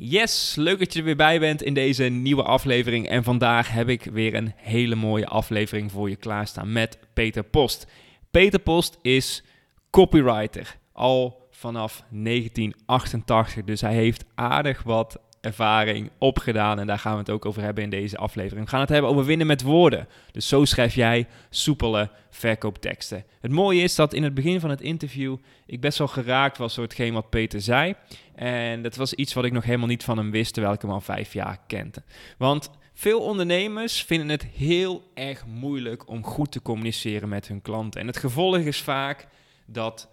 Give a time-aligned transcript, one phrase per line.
[0.00, 3.08] Yes, leuk dat je er weer bij bent in deze nieuwe aflevering.
[3.08, 7.86] En vandaag heb ik weer een hele mooie aflevering voor je klaarstaan met Peter Post.
[8.30, 9.44] Peter Post is
[9.90, 16.78] copywriter al vanaf 1988, dus hij heeft aardig wat ervaring opgedaan.
[16.78, 18.64] En daar gaan we het ook over hebben in deze aflevering.
[18.64, 20.08] We gaan het hebben over winnen met woorden.
[20.32, 23.24] Dus zo schrijf jij soepele verkoopteksten.
[23.40, 26.74] Het mooie is dat in het begin van het interview ik best wel geraakt was
[26.74, 27.94] door hetgeen wat Peter zei.
[28.34, 30.90] En dat was iets wat ik nog helemaal niet van hem wist, terwijl ik hem
[30.90, 32.02] al vijf jaar kende.
[32.38, 38.00] Want veel ondernemers vinden het heel erg moeilijk om goed te communiceren met hun klanten.
[38.00, 39.26] En het gevolg is vaak
[39.66, 40.08] dat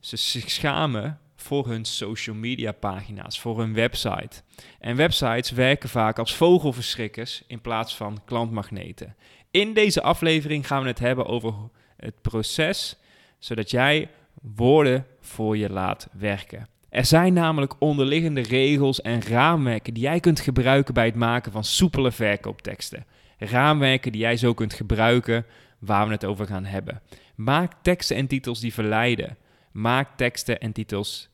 [0.00, 4.42] ze zich schamen voor hun social media pagina's, voor hun website.
[4.80, 9.16] En websites werken vaak als vogelverschrikkers in plaats van klantmagneten.
[9.50, 11.54] In deze aflevering gaan we het hebben over
[11.96, 12.96] het proces
[13.38, 14.08] zodat jij
[14.42, 16.68] woorden voor je laat werken.
[16.88, 21.64] Er zijn namelijk onderliggende regels en raamwerken die jij kunt gebruiken bij het maken van
[21.64, 23.04] soepele verkoopteksten.
[23.38, 25.46] Raamwerken die jij zo kunt gebruiken
[25.78, 27.02] waar we het over gaan hebben.
[27.34, 29.36] Maak teksten en titels die verleiden.
[29.72, 31.28] Maak teksten en titels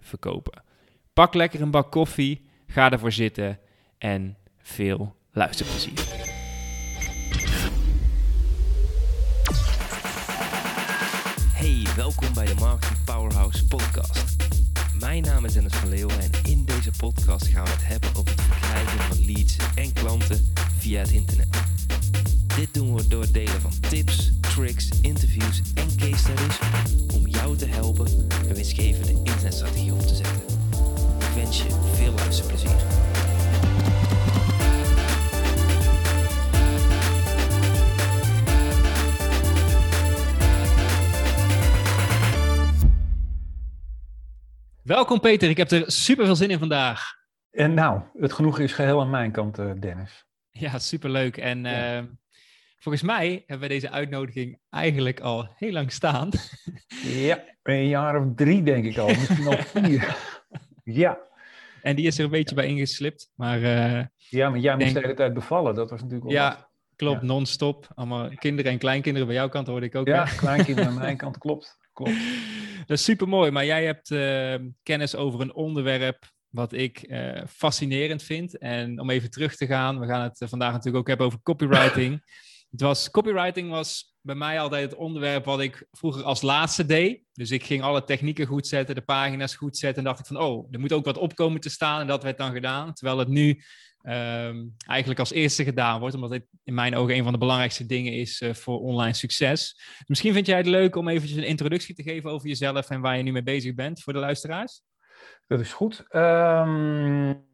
[0.00, 0.62] verkopen.
[1.12, 3.58] Pak lekker een bak koffie, ga ervoor zitten
[3.98, 6.26] en veel luisterplezier.
[11.52, 14.36] Hey, welkom bij de Marketing Powerhouse podcast.
[14.98, 18.30] Mijn naam is Dennis van Leeuwen en in deze podcast gaan we het hebben over
[18.30, 21.62] het verkrijgen van leads en klanten via het internet.
[22.56, 26.58] Dit doen we door het delen van tips, tricks, interviews en case studies
[27.48, 28.06] jou te helpen
[28.48, 30.42] een winstgevende internetstrategie op te zetten.
[31.18, 32.76] Ik wens je veel luisterplezier.
[44.82, 47.16] Welkom Peter, ik heb er super veel zin in vandaag.
[47.50, 50.24] En nou, het genoegen is geheel aan mijn kant, uh, Dennis.
[50.50, 51.36] Ja, superleuk.
[51.36, 51.98] En ja.
[51.98, 52.04] uh,
[52.78, 56.30] volgens mij hebben we deze uitnodiging eigenlijk al heel lang staan.
[57.02, 60.16] Ja, een jaar of drie denk ik al, misschien al vier.
[60.84, 61.18] Ja.
[61.82, 63.60] En die is er een beetje bij ingeslipt, maar...
[63.60, 66.68] Uh, ja, maar jij moest de hele tijd bevallen, dat was natuurlijk Ja, wat.
[66.96, 67.26] klopt, ja.
[67.26, 67.88] non-stop.
[67.94, 70.06] Allemaal kinderen en kleinkinderen bij jouw kant hoorde ik ook.
[70.06, 71.78] Ja, kleinkinderen aan mijn kant, klopt.
[71.92, 72.16] klopt.
[72.86, 77.42] Dat is super mooi, maar jij hebt uh, kennis over een onderwerp wat ik uh,
[77.48, 78.58] fascinerend vind.
[78.58, 82.22] En om even terug te gaan, we gaan het vandaag natuurlijk ook hebben over copywriting.
[82.70, 87.22] Het was, copywriting was bij mij altijd het onderwerp wat ik vroeger als laatste deed.
[87.32, 89.98] Dus ik ging alle technieken goed zetten, de pagina's goed zetten.
[89.98, 92.00] En dacht ik van, oh, er moet ook wat opkomen te staan.
[92.00, 92.92] En dat werd dan gedaan.
[92.92, 93.62] Terwijl het nu
[94.02, 96.14] um, eigenlijk als eerste gedaan wordt.
[96.14, 99.80] Omdat dit in mijn ogen een van de belangrijkste dingen is uh, voor online succes.
[100.06, 103.16] Misschien vind jij het leuk om eventjes een introductie te geven over jezelf en waar
[103.16, 104.82] je nu mee bezig bent voor de luisteraars?
[105.46, 106.04] Dat is goed.
[106.10, 107.46] Um,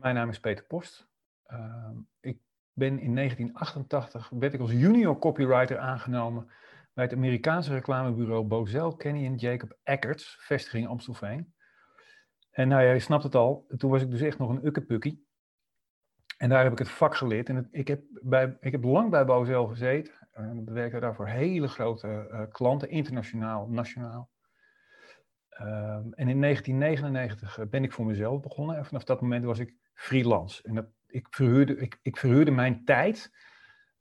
[0.00, 1.06] mijn naam is Peter Post.
[1.52, 2.38] Um, ik
[2.74, 6.50] ben in 1988 werd ik als junior copywriter aangenomen
[6.92, 11.54] bij het Amerikaanse reclamebureau Bozel, Kenny en Jacob Eckerts, vestiging Amstelveen.
[12.50, 15.26] En nou ja, je snapt het al, toen was ik dus echt nog een ukkepukkie.
[16.36, 17.48] En daar heb ik het vak geleerd.
[17.48, 20.12] En ik, heb bij, ik heb lang bij Bozel gezeten.
[20.30, 24.30] En werkte daar voor hele grote uh, klanten, internationaal, nationaal.
[25.60, 28.76] Um, en in 1999 ben ik voor mezelf begonnen.
[28.76, 30.62] En vanaf dat moment was ik freelance.
[30.62, 33.32] En dat, ik, verhuurde, ik, ik verhuurde mijn tijd,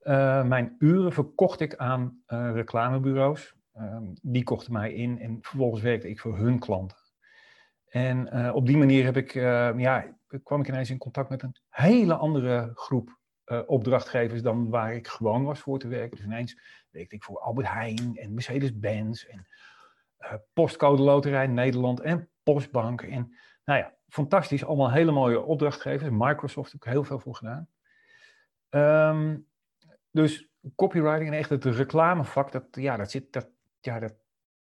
[0.02, 3.56] uh, mijn uren verkocht ik aan uh, reclamebureaus.
[3.78, 6.98] Um, die kochten mij in en vervolgens werkte ik voor hun klanten.
[7.86, 9.34] En uh, op die manier heb ik,
[9.80, 13.20] ja, kwam ik ineens in contact met een hele andere groep
[13.66, 16.18] opdrachtgevers dan waar ik gewoon was voor te werken.
[16.18, 16.60] Dus ineens
[16.90, 19.48] werkte ik voor Albert Heijn en Mercedes-Benz en
[20.54, 23.02] Postcode Loterij Nederland en Postbank.
[23.02, 23.36] En
[23.66, 24.66] nou ja, fantastisch.
[24.66, 26.10] Allemaal hele mooie opdrachtgevers.
[26.12, 27.68] Microsoft ik heel veel voor gedaan.
[28.70, 29.48] Um,
[30.12, 34.14] dus copywriting en echt het reclamevak, dat, ja, dat, zit, dat, ja, dat,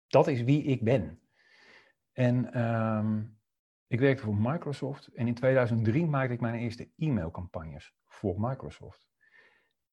[0.06, 1.20] dat is wie ik ben.
[2.12, 3.38] En um,
[3.86, 5.06] ik werkte voor Microsoft.
[5.14, 9.08] En in 2003 maakte ik mijn eerste e-mailcampagnes voor Microsoft.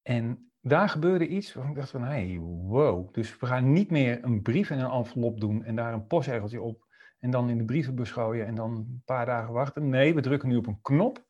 [0.01, 3.13] En daar gebeurde iets waarvan ik dacht van, hey, wow.
[3.13, 6.61] Dus we gaan niet meer een brief in een envelop doen en daar een postzegeltje
[6.61, 6.82] op
[7.23, 9.89] en dan in de brievenbus gooien en dan een paar dagen wachten.
[9.89, 11.25] Nee, we drukken nu op een knop.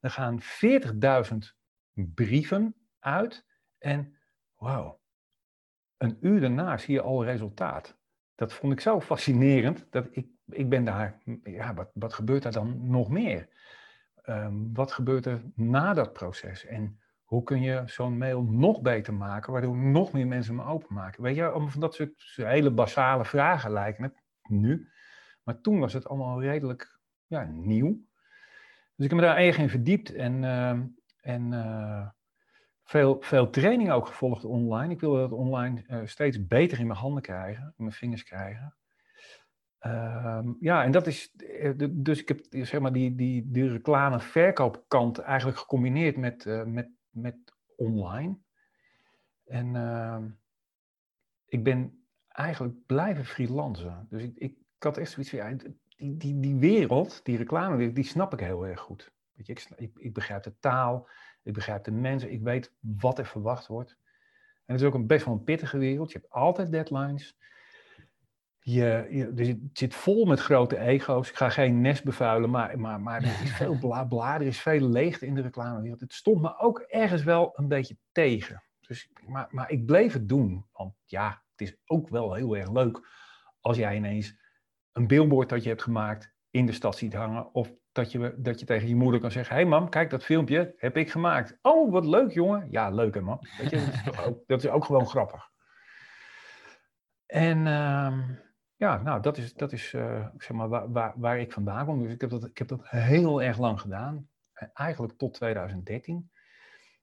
[0.00, 1.36] Er gaan 40.000
[2.14, 3.46] brieven uit
[3.78, 4.16] en
[4.56, 5.00] wauw,
[5.96, 7.96] een uur daarna zie je al resultaat.
[8.34, 12.52] Dat vond ik zo fascinerend dat ik, ik ben daar, ja, wat, wat gebeurt daar
[12.52, 13.48] dan nog meer?
[14.24, 16.64] Um, wat gebeurt er na dat proces?
[16.64, 21.22] En hoe kun je zo'n mail nog beter maken, waardoor nog meer mensen hem openmaken?
[21.22, 24.14] Weet je, om van dat soort hele basale vragen lijken
[24.48, 24.88] nu.
[25.48, 28.06] Maar toen was het allemaal redelijk ja, nieuw.
[28.94, 30.78] Dus ik heb me daar erg in verdiept en, uh,
[31.20, 32.08] en uh,
[32.84, 34.92] veel, veel training ook gevolgd online.
[34.92, 38.76] Ik wilde dat online uh, steeds beter in mijn handen krijgen, in mijn vingers krijgen.
[39.78, 41.34] Ehm, ja, en dat is,
[41.90, 47.36] dus ik heb zeg maar die, die, die reclame-verkoopkant eigenlijk gecombineerd met, met, met
[47.76, 48.38] online.
[49.44, 50.28] En ehm,
[51.46, 54.06] ik ben eigenlijk blijven freelancen.
[54.08, 55.56] Dus ik, ik, ik had echt zoiets van, ja,
[55.96, 59.12] die, die, die wereld, die reclamewereld, die snap ik heel erg goed.
[59.32, 61.08] Weet je, ik, ik, ik, begrijp de taal,
[61.42, 63.96] ik begrijp de mensen, ik weet wat er verwacht wordt.
[64.64, 66.12] En het is ook een best wel een pittige wereld.
[66.12, 67.36] Je hebt altijd deadlines.
[68.60, 71.28] Je, je, dus het zit vol met grote ego's.
[71.28, 74.60] Ik ga geen nest bevuilen, maar, maar, maar er is veel bla, bla, er is
[74.60, 76.00] veel leegte in de reclamewereld.
[76.00, 78.62] Het stond me ook ergens wel een beetje tegen.
[78.80, 80.66] Dus, maar, maar ik bleef het doen.
[80.72, 83.00] Want ja, het is ook wel heel erg leuk
[83.60, 84.36] als jij ineens
[84.98, 87.54] een billboard dat je hebt gemaakt in de stad ziet hangen.
[87.54, 90.24] Of dat je, dat je tegen je moeder kan zeggen: Hé hey mam, kijk dat
[90.24, 91.58] filmpje heb ik gemaakt.
[91.62, 92.66] Oh, wat leuk jongen.
[92.70, 93.46] Ja, leuk hè man.
[93.58, 95.50] Weet je, dat, is ook, dat is ook gewoon grappig.
[97.26, 98.18] En uh,
[98.76, 102.02] ja, nou, dat is, dat is uh, zeg maar waar, waar, waar, ik vandaan kom.
[102.02, 104.28] Dus ik heb, dat, ik heb dat heel erg lang gedaan.
[104.74, 106.30] Eigenlijk tot 2013.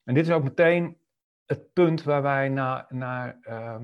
[0.03, 0.97] En dit is ook meteen
[1.45, 3.75] het punt waar wij naar, naar uh,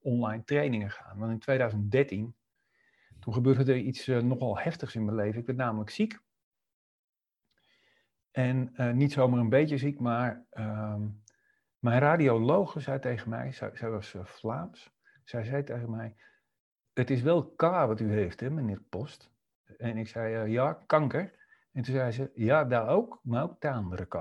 [0.00, 1.18] online trainingen gaan.
[1.18, 2.34] Want in 2013
[3.20, 5.40] toen gebeurde er iets uh, nogal heftigs in mijn leven.
[5.40, 6.20] Ik werd namelijk ziek.
[8.30, 10.96] En uh, niet zomaar een beetje ziek, maar uh,
[11.78, 14.92] mijn radiologe zei tegen mij, zij, was uh, Vlaams,
[15.24, 16.16] zij zei tegen mij,
[16.92, 19.30] het is wel K wat u heeft, hè, meneer Post.
[19.78, 21.38] En ik zei, ja, kanker.
[21.72, 24.12] En toen zei ze, ja, daar ook, maar ook de andere K.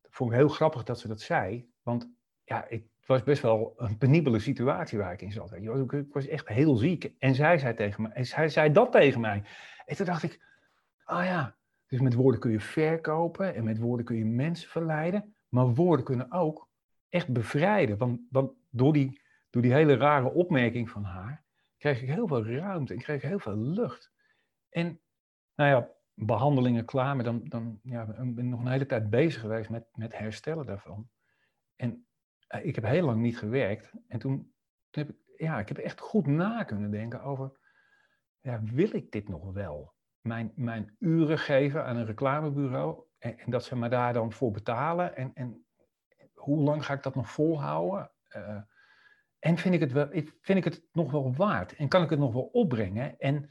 [0.00, 2.10] Dat vond ik heel grappig dat ze dat zei, want
[2.44, 5.52] ja, ik was best wel een penibele situatie waar ik in zat.
[5.52, 7.12] Ik was echt heel ziek.
[7.18, 9.42] En zij zei tegen me, en zei dat tegen mij.
[9.86, 10.40] En toen dacht ik,
[11.04, 15.34] ah ja, dus met woorden kun je verkopen en met woorden kun je mensen verleiden.
[15.48, 16.68] Maar woorden kunnen ook
[17.08, 17.98] echt bevrijden.
[17.98, 19.20] Want, want door, die,
[19.50, 21.44] door die hele rare opmerking van haar,
[21.78, 24.12] kreeg ik heel veel ruimte en kreeg heel veel lucht.
[24.68, 25.00] En
[25.54, 29.40] nou ja, behandelingen klaar, maar dan, dan ja, ben ik nog een hele tijd bezig
[29.40, 31.08] geweest met, met herstellen daarvan.
[31.76, 32.04] En
[32.58, 33.92] ik heb heel lang niet gewerkt.
[34.08, 34.52] En toen,
[34.90, 37.58] heb ik, ja, ik heb echt goed na kunnen denken over,
[38.40, 39.94] ja, wil ik dit nog wel?
[40.20, 44.50] Mijn, mijn uren geven aan een reclamebureau en, en dat ze me daar dan voor
[44.50, 45.16] betalen.
[45.16, 45.66] En, en
[46.34, 48.10] hoe lang ga ik dat nog volhouden?
[48.36, 48.62] Uh,
[49.38, 50.08] en vind ik, het wel,
[50.40, 51.74] vind ik het nog wel waard?
[51.74, 53.18] En kan ik het nog wel opbrengen?
[53.18, 53.50] En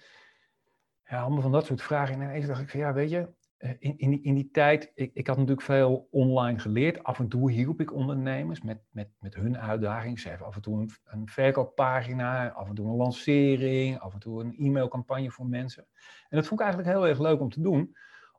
[1.04, 2.16] ja, allemaal van dat soort vragen.
[2.16, 3.28] En ineens dacht ik van ja, weet je, eh,
[3.60, 7.04] in, in, die, in die tijd, ik, ik had natuurlijk veel online geleerd.
[7.04, 10.20] Af en toe hielp ik ondernemers met, met, met hun uitdaging.
[10.20, 14.20] Ze hebben af en toe een, een verkooppagina, af en toe een lancering, af en
[14.20, 15.88] toe een e-mailcampagne voor mensen.
[16.30, 17.96] En dat vond ik eigenlijk heel erg leuk om te doen,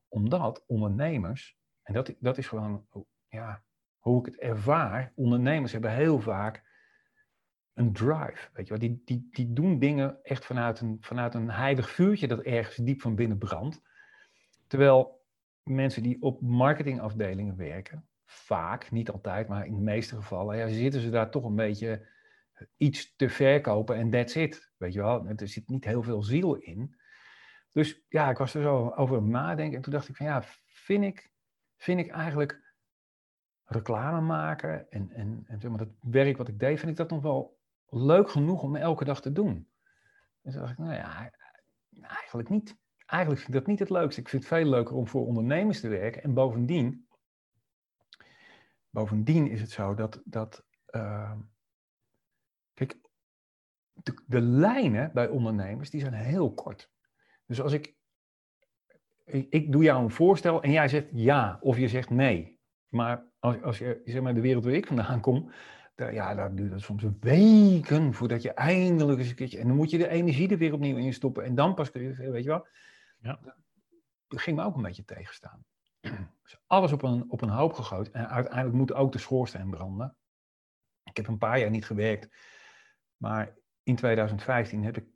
[0.08, 2.86] omdat ondernemers, en dat, dat is gewoon
[3.28, 3.62] ja,
[3.98, 6.68] hoe ik het ervaar, ondernemers hebben heel vaak
[7.74, 8.48] een drive.
[8.52, 8.78] Weet je?
[8.78, 13.00] Die, die, die doen dingen echt vanuit een, vanuit een heilig vuurtje dat ergens diep
[13.00, 13.80] van binnen brandt.
[14.70, 15.24] Terwijl
[15.62, 21.00] mensen die op marketingafdelingen werken, vaak, niet altijd, maar in de meeste gevallen, ja, zitten
[21.00, 22.08] ze daar toch een beetje
[22.76, 24.72] iets te verkopen en that's it.
[24.76, 26.96] Weet je wel, er zit niet heel veel ziel in.
[27.70, 31.04] Dus ja, ik was er zo over nadenken en toen dacht ik van ja, vind
[31.04, 31.32] ik,
[31.76, 32.74] vind ik eigenlijk
[33.64, 37.10] reclame maken en, en, en zeg maar, dat werk wat ik deed, vind ik dat
[37.10, 37.58] nog wel
[37.88, 39.68] leuk genoeg om elke dag te doen.
[40.42, 41.30] En toen dacht ik, nou ja,
[42.00, 42.79] eigenlijk niet
[43.10, 44.20] eigenlijk vind ik dat niet het leukste.
[44.20, 46.22] Ik vind het veel leuker om voor ondernemers te werken.
[46.22, 47.06] En bovendien,
[48.90, 51.32] bovendien is het zo dat, dat uh,
[52.74, 52.98] kijk,
[53.92, 56.90] de, de, lijnen bij ondernemers, die zijn heel kort.
[57.46, 57.94] Dus als ik,
[59.24, 62.58] ik, doe jou een voorstel en jij zegt ja of je zegt nee.
[62.88, 65.50] Maar als, als je, zeg maar, de wereld waar ik vandaan kom,
[65.96, 69.58] ja, daar duurt het soms weken voordat je eindelijk eens een keertje...
[69.58, 72.02] En dan moet je de energie er weer opnieuw in stoppen en dan pas kun
[72.02, 72.66] je, weet je wel...
[73.20, 73.40] Ja.
[74.28, 75.64] Dat ging me ook een beetje tegenstaan.
[76.42, 78.10] Dus alles op een, op een hoop gegooid.
[78.10, 80.16] En uiteindelijk moet ook de schoorsteen branden.
[81.02, 82.36] Ik heb een paar jaar niet gewerkt.
[83.16, 85.06] Maar in 2015 heb ik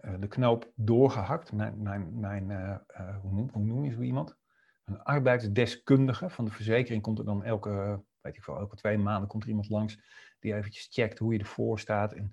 [0.00, 1.52] uh, de knoop doorgehakt.
[1.52, 4.36] Mijn, mijn, mijn uh, uh, hoe, noem, hoe noem je zo iemand?
[4.84, 9.28] Een arbeidsdeskundige van de verzekering komt er dan elke, weet ik veel, elke twee maanden
[9.28, 10.00] komt er iemand langs
[10.38, 12.32] die eventjes checkt hoe je ervoor staat en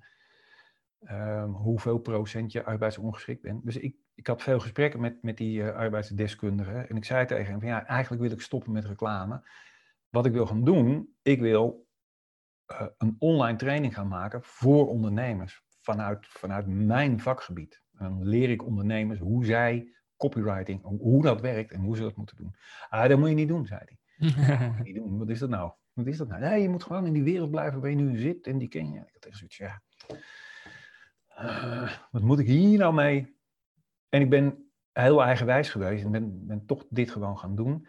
[1.00, 3.66] ehm, hoeveel procent je arbeidsongeschikt bent.
[3.66, 6.72] Dus ik, ik had veel gesprekken met, met die uh, arbeidsdeskundige.
[6.72, 9.50] En ik zei tegen hem van ja, eigenlijk wil ik stoppen met reclame.
[10.10, 11.88] Wat ik wil gaan doen, ik wil
[12.72, 15.64] uh, een online training gaan maken voor ondernemers.
[15.82, 17.82] Vanuit, vanuit mijn vakgebied.
[17.98, 22.16] En dan leer ik ondernemers hoe zij copywriting, hoe dat werkt en hoe ze dat
[22.16, 22.56] moeten doen.
[22.90, 24.72] Ah, dat moet je niet doen, zei hij.
[24.84, 25.18] niet doen.
[25.18, 25.72] Wat is dat nou?
[25.94, 26.42] Wat is dat nou?
[26.42, 28.92] Nee, je moet gewoon in die wereld blijven waar je nu zit en die ken
[28.92, 29.00] je.
[29.00, 29.82] Ik had echt zoiets, ja.
[31.42, 33.39] Uh, wat moet ik hier nou mee?
[34.10, 37.88] En ik ben heel eigenwijs geweest en ben, ben toch dit gewoon gaan doen.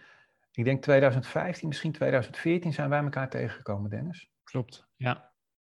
[0.53, 4.31] Ik denk 2015, misschien 2014 zijn wij elkaar tegengekomen, Dennis.
[4.43, 5.33] Klopt, ja.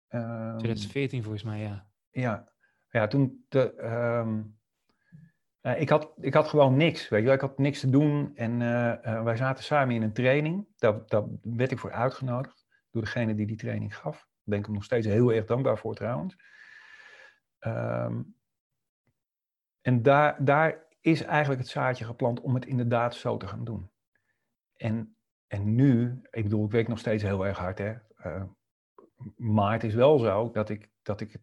[0.08, 1.86] Um, 2014 volgens mij, ja.
[2.10, 2.48] Ja,
[2.90, 4.58] ja toen de, um,
[5.62, 7.34] uh, ik, had, ik had gewoon niks, weet je wel.
[7.34, 10.66] Ik had niks te doen en uh, uh, wij zaten samen in een training.
[10.76, 14.16] Daar, daar werd ik voor uitgenodigd door degene die die training gaf.
[14.16, 16.36] Daar ben ik hem nog steeds heel erg dankbaar voor trouwens.
[17.60, 18.36] Um,
[19.84, 23.90] en daar, daar is eigenlijk het zaadje geplant om het inderdaad zo te gaan doen.
[24.76, 27.94] En, en nu, ik bedoel, ik werk nog steeds heel erg hard, hè.
[29.36, 31.42] maar het is wel zo dat ik, dat ik het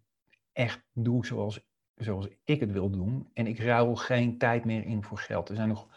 [0.52, 3.30] echt doe zoals zoals ik het wil doen.
[3.34, 5.50] En ik ruil geen tijd meer in voor geld.
[5.50, 5.88] Er zijn nog,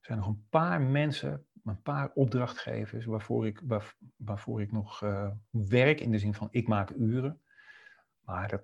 [0.00, 5.02] er zijn nog een paar mensen, een paar opdrachtgevers waarvoor ik, waar, waarvoor ik nog
[5.02, 6.00] uh, werk.
[6.00, 7.40] In de zin van ik maak uren.
[8.20, 8.62] Maar dat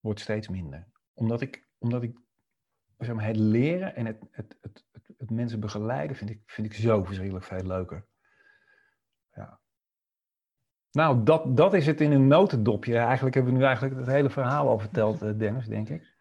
[0.00, 0.86] wordt steeds minder.
[1.12, 2.18] Omdat ik, omdat ik
[3.04, 4.84] zeg maar, het leren en het, het, het,
[5.18, 8.06] het, mensen begeleiden vind ik, vind ik zo verschrikkelijk veel leuker.
[9.34, 9.60] Ja.
[10.90, 12.96] Nou, dat, dat is het in een notendopje.
[12.96, 16.14] Eigenlijk hebben we nu eigenlijk het hele verhaal al verteld, eh, Dennis, denk ik.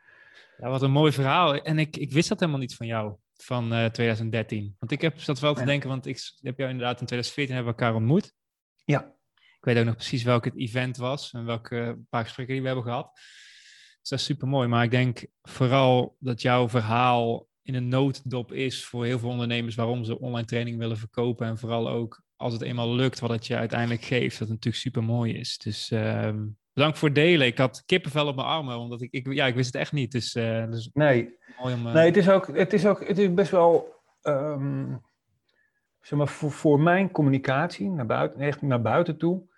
[0.58, 1.56] Ja, wat een mooi verhaal.
[1.56, 4.76] En ik, ik wist dat helemaal niet van jou, van uh, eh, 2013.
[4.80, 7.74] Want ik heb zat wel te denken, want ik heb jou inderdaad in 2014 hebben
[7.74, 8.34] we elkaar ontmoet.
[8.86, 9.16] Ja.
[9.34, 12.70] Ik weet ook nog precies welk het event was en welke paar gesprekken die we
[12.70, 13.20] hebben gehad.
[14.02, 14.68] Dus dat is super mooi.
[14.68, 19.76] Maar ik denk vooral dat jouw verhaal in een nooddop is voor heel veel ondernemers
[19.76, 21.48] waarom ze online training willen verkopen.
[21.48, 24.84] En vooral ook als het eenmaal lukt wat het je uiteindelijk geeft, dat het natuurlijk
[24.84, 25.58] super mooi is.
[25.58, 26.32] Dus uh,
[26.74, 27.48] bedankt voor het delen.
[27.48, 30.12] Ik had kippenvel op mijn armen, omdat ik, ik ja, ik wist het echt niet.
[30.12, 31.94] Dus, uh, dus nee, mooi om, uh...
[31.94, 35.02] nee het, is ook, het, is ook, het is best wel, um,
[36.02, 39.50] zeg maar, voor, voor mijn communicatie naar buiten, echt naar buiten toe.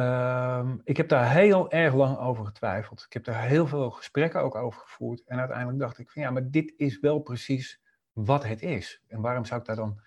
[0.00, 3.04] Um, ik heb daar heel erg lang over getwijfeld.
[3.06, 5.22] Ik heb daar heel veel gesprekken ook over gevoerd.
[5.24, 7.80] En uiteindelijk dacht ik van ja, maar dit is wel precies
[8.12, 9.02] wat het is.
[9.08, 10.00] En waarom zou ik daar dan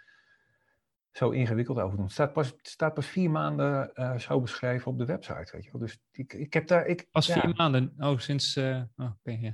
[1.12, 2.06] zo ingewikkeld over doen.
[2.06, 5.63] Het staat pas, het staat pas vier maanden uh, zo beschreven op de website, weet
[5.65, 5.82] je wel.
[5.82, 6.86] Dus ik, ik heb daar...
[6.86, 7.94] Ik, pas vier maanden?
[8.00, 8.58] Oh, sinds...
[8.58, 9.53] Uh, oh, okay, yeah.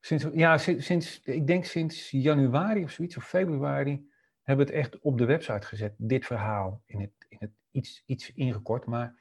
[0.00, 4.08] sinds ja, sinds, sinds, ik denk sinds januari of zoiets, of februari,
[4.42, 8.02] hebben we het echt op de website gezet, dit verhaal, in het, in het iets,
[8.06, 8.86] iets ingekort.
[8.86, 9.14] Maar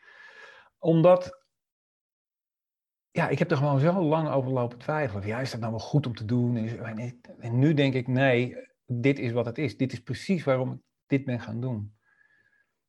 [0.84, 1.42] omdat...
[3.12, 5.28] Ja, ik heb er gewoon zo lang over lopen twijfelen.
[5.28, 6.58] Ja, is dat nou wel goed om te doen?
[7.40, 9.78] En, nu denk ik, nee, dit is wat het is.
[9.78, 11.96] Dit is precies waarom ik dit ben gaan doen.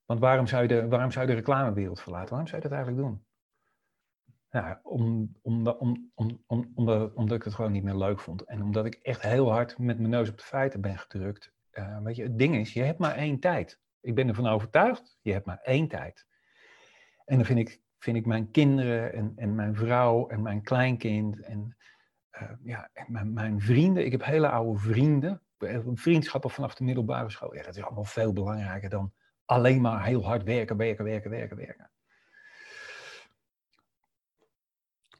[0.04, 2.28] Want waarom zou je de, waarom zou je de reclamewereld verlaten?
[2.28, 3.26] Waarom zou je dat eigenlijk doen?
[4.50, 8.42] Ja, om, om, om, om, om, omdat, ik het gewoon niet meer leuk vond.
[8.42, 11.52] En omdat ik echt heel hard met mijn neus op de feiten ben gedrukt.
[11.72, 13.80] Uh, weet je, het ding is, je hebt maar één tijd.
[14.00, 16.26] Ik ben ervan overtuigd, je hebt maar één tijd.
[17.24, 21.40] En dan vind ik, vind ik mijn kinderen en, en mijn vrouw en mijn kleinkind
[21.40, 21.76] en,
[22.42, 24.04] uh, ja, en mijn, mijn vrienden.
[24.04, 25.42] Ik heb hele oude vrienden
[25.94, 27.52] vriendschappen vanaf de middelbare school.
[27.52, 29.12] Dat is allemaal veel belangrijker dan
[29.44, 31.90] alleen maar heel hard werken, werken, werken, werken, werken.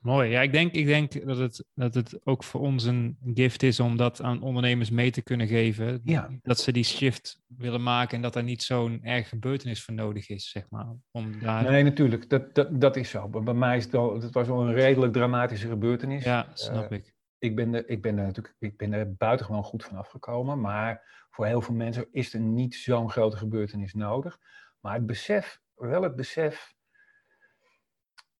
[0.05, 0.31] Mooi.
[0.31, 3.81] Ja, ik denk, ik denk dat, het, dat het ook voor ons een gift is
[3.81, 6.01] om dat aan ondernemers mee te kunnen geven.
[6.05, 6.31] Ja.
[6.43, 10.29] Dat ze die shift willen maken en dat er niet zo'n erg gebeurtenis voor nodig
[10.29, 10.87] is, zeg maar.
[11.11, 11.71] Om daar...
[11.71, 12.31] Nee, natuurlijk.
[12.31, 13.29] Dat, dat, dat is zo.
[13.29, 16.25] Bij mij is het wel, het was wel een redelijk dramatische gebeurtenis.
[16.25, 19.65] Ja, snap uh, ik ik ben, er, ik ben er natuurlijk ik ben er buitengewoon
[19.65, 20.61] goed van afgekomen.
[20.61, 24.39] Maar voor heel veel mensen is er niet zo'n grote gebeurtenis nodig.
[24.81, 26.74] Maar het besef, wel het besef.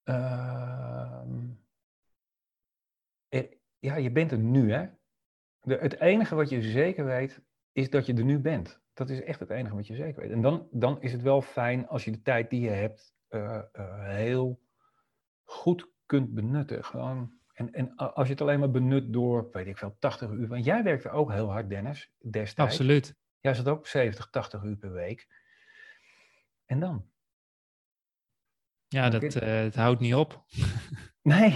[0.05, 1.23] Uh,
[3.29, 4.87] er, ja, je bent er nu, hè?
[5.61, 7.41] De, het enige wat je zeker weet,
[7.73, 8.81] is dat je er nu bent.
[8.93, 10.31] Dat is echt het enige wat je zeker weet.
[10.31, 13.63] En dan, dan is het wel fijn als je de tijd die je hebt uh,
[13.73, 14.61] uh, heel
[15.45, 16.85] goed kunt benutten.
[16.85, 20.49] Gewoon en, en als je het alleen maar benut door, weet ik veel, 80 uur.
[20.49, 22.73] Want jij werkte ook heel hard, Dennis, destijds.
[22.73, 23.17] Absoluut.
[23.41, 25.29] Jij zat ook 70, 80 uur per week.
[26.67, 27.11] En dan?
[28.95, 30.43] Ja, dat, uh, het houdt niet op.
[31.23, 31.55] Nee.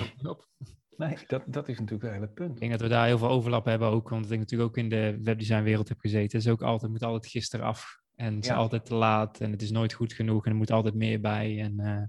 [0.97, 2.53] Nee, dat, dat is natuurlijk het hele punt.
[2.53, 4.09] Ik denk dat we daar heel veel overlap hebben ook.
[4.09, 6.39] Want ik natuurlijk ook in de webdesignwereld heb gezeten.
[6.39, 8.01] Het is ook altijd, moet altijd gisteren af.
[8.15, 9.41] En het is altijd te laat.
[9.41, 10.45] En het is nooit goed genoeg.
[10.45, 11.61] En er moet altijd meer bij.
[11.61, 12.03] En uh,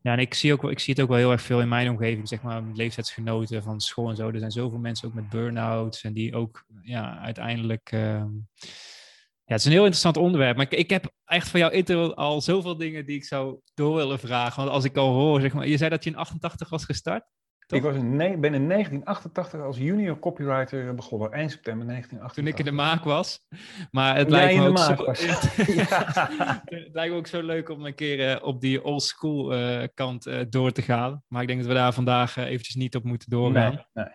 [0.00, 1.90] ja, en ik zie, ook, ik zie het ook wel heel erg veel in mijn
[1.90, 4.28] omgeving, zeg maar, leeftijdsgenoten van school en zo.
[4.28, 7.92] Er zijn zoveel mensen ook met burn-outs en die ook ja, uiteindelijk...
[7.92, 8.24] Uh,
[9.50, 12.10] ja, het is een heel interessant onderwerp, maar ik, ik heb echt van jouw intro
[12.10, 14.62] al zoveel dingen die ik zou door willen vragen.
[14.62, 17.24] Want als ik al hoor, zeg maar, je zei dat je in 88 was gestart?
[17.66, 22.32] Ik was in, ben in 1988 als junior copywriter begonnen, 1 september 1988.
[22.34, 23.46] Toen ik in de maak was.
[23.90, 24.92] Maar het lijkt me ook zo...
[26.76, 29.82] het lijkt me ook zo leuk om een keer uh, op die old school uh,
[29.94, 31.22] kant uh, door te gaan.
[31.28, 33.74] Maar ik denk dat we daar vandaag eventjes niet op moeten doorgaan.
[33.74, 34.14] Nee, nee.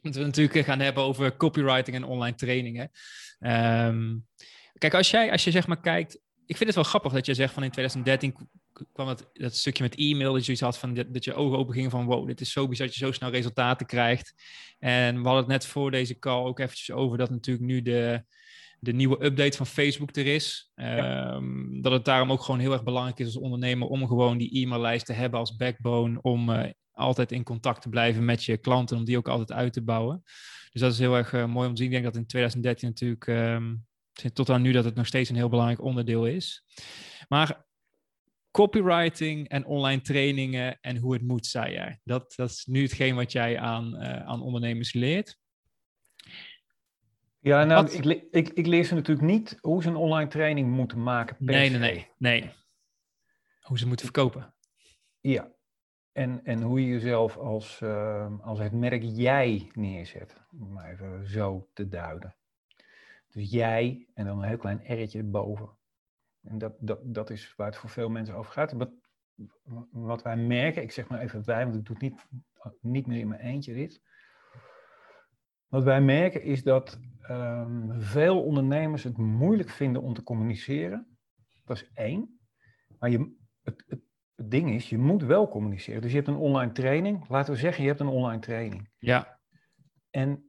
[0.00, 2.90] Want we natuurlijk gaan hebben over copywriting en online trainingen.
[3.38, 4.26] Um,
[4.78, 7.34] kijk, als jij, als je zeg maar kijkt ik vind het wel grappig dat je
[7.34, 8.48] zegt van in 2013
[8.92, 11.74] kwam het, dat stukje met e-mail, dat je zoiets had van dat, je ogen open
[11.74, 14.34] gingen van wow, dit is zo bizar dat je zo snel resultaten krijgt.
[14.78, 18.24] En we hadden het net voor deze call ook eventjes over dat natuurlijk nu de,
[18.80, 20.70] de nieuwe update van Facebook er is.
[20.74, 24.62] Ehm, dat het daarom ook gewoon heel erg belangrijk is als ondernemer om gewoon die
[24.62, 28.96] e-maillijst te hebben als backbone om uh, altijd in contact te blijven met je klanten,
[28.96, 30.22] om die ook altijd uit te bouwen.
[30.70, 31.92] Dus dat is heel erg uh, mooi om te zien.
[31.92, 33.86] Ik denk dat in 2013 natuurlijk um,
[34.32, 36.64] tot aan nu dat het nog steeds een heel belangrijk onderdeel is.
[37.28, 37.64] Maar
[38.50, 42.00] copywriting en online trainingen en hoe het moet, zei jij.
[42.04, 45.38] Dat, dat is nu hetgeen wat jij aan, uh, aan ondernemers leert.
[47.40, 51.02] Ja, nou, ik, ik, ik leer ze natuurlijk niet hoe ze een online training moeten
[51.02, 51.36] maken.
[51.38, 52.50] nee, nee, nee, nee.
[53.60, 54.54] Hoe ze moeten verkopen.
[55.20, 55.52] Ja,
[56.12, 61.28] en, en hoe je jezelf als, uh, als het merk jij neerzet, om maar even
[61.28, 62.36] zo te duiden.
[63.36, 65.68] Dus jij en dan een heel klein r'tje boven.
[66.42, 68.72] En dat, dat, dat is waar het voor veel mensen over gaat.
[68.72, 68.90] Wat,
[69.90, 72.26] wat wij merken, ik zeg maar even wij, want ik doe het niet,
[72.80, 74.02] niet meer in mijn eentje dit.
[75.66, 77.00] Wat wij merken is dat
[77.30, 81.18] um, veel ondernemers het moeilijk vinden om te communiceren.
[81.64, 82.38] Dat is één.
[82.98, 84.00] Maar je, het, het,
[84.34, 86.02] het ding is, je moet wel communiceren.
[86.02, 87.28] Dus je hebt een online training.
[87.28, 88.90] Laten we zeggen, je hebt een online training.
[88.98, 89.40] Ja.
[90.10, 90.45] En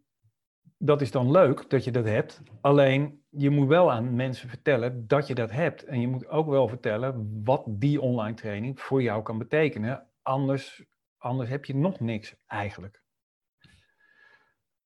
[0.77, 2.41] dat is dan leuk dat je dat hebt.
[2.61, 5.83] Alleen je moet wel aan mensen vertellen dat je dat hebt.
[5.83, 10.07] En je moet ook wel vertellen wat die online training voor jou kan betekenen.
[10.21, 10.85] Anders,
[11.17, 13.01] anders heb je nog niks eigenlijk.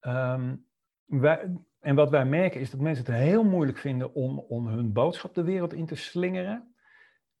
[0.00, 0.56] Ehm,
[1.04, 4.92] wij, en wat wij merken is dat mensen het heel moeilijk vinden om, om hun
[4.92, 6.74] boodschap de wereld in te slingeren.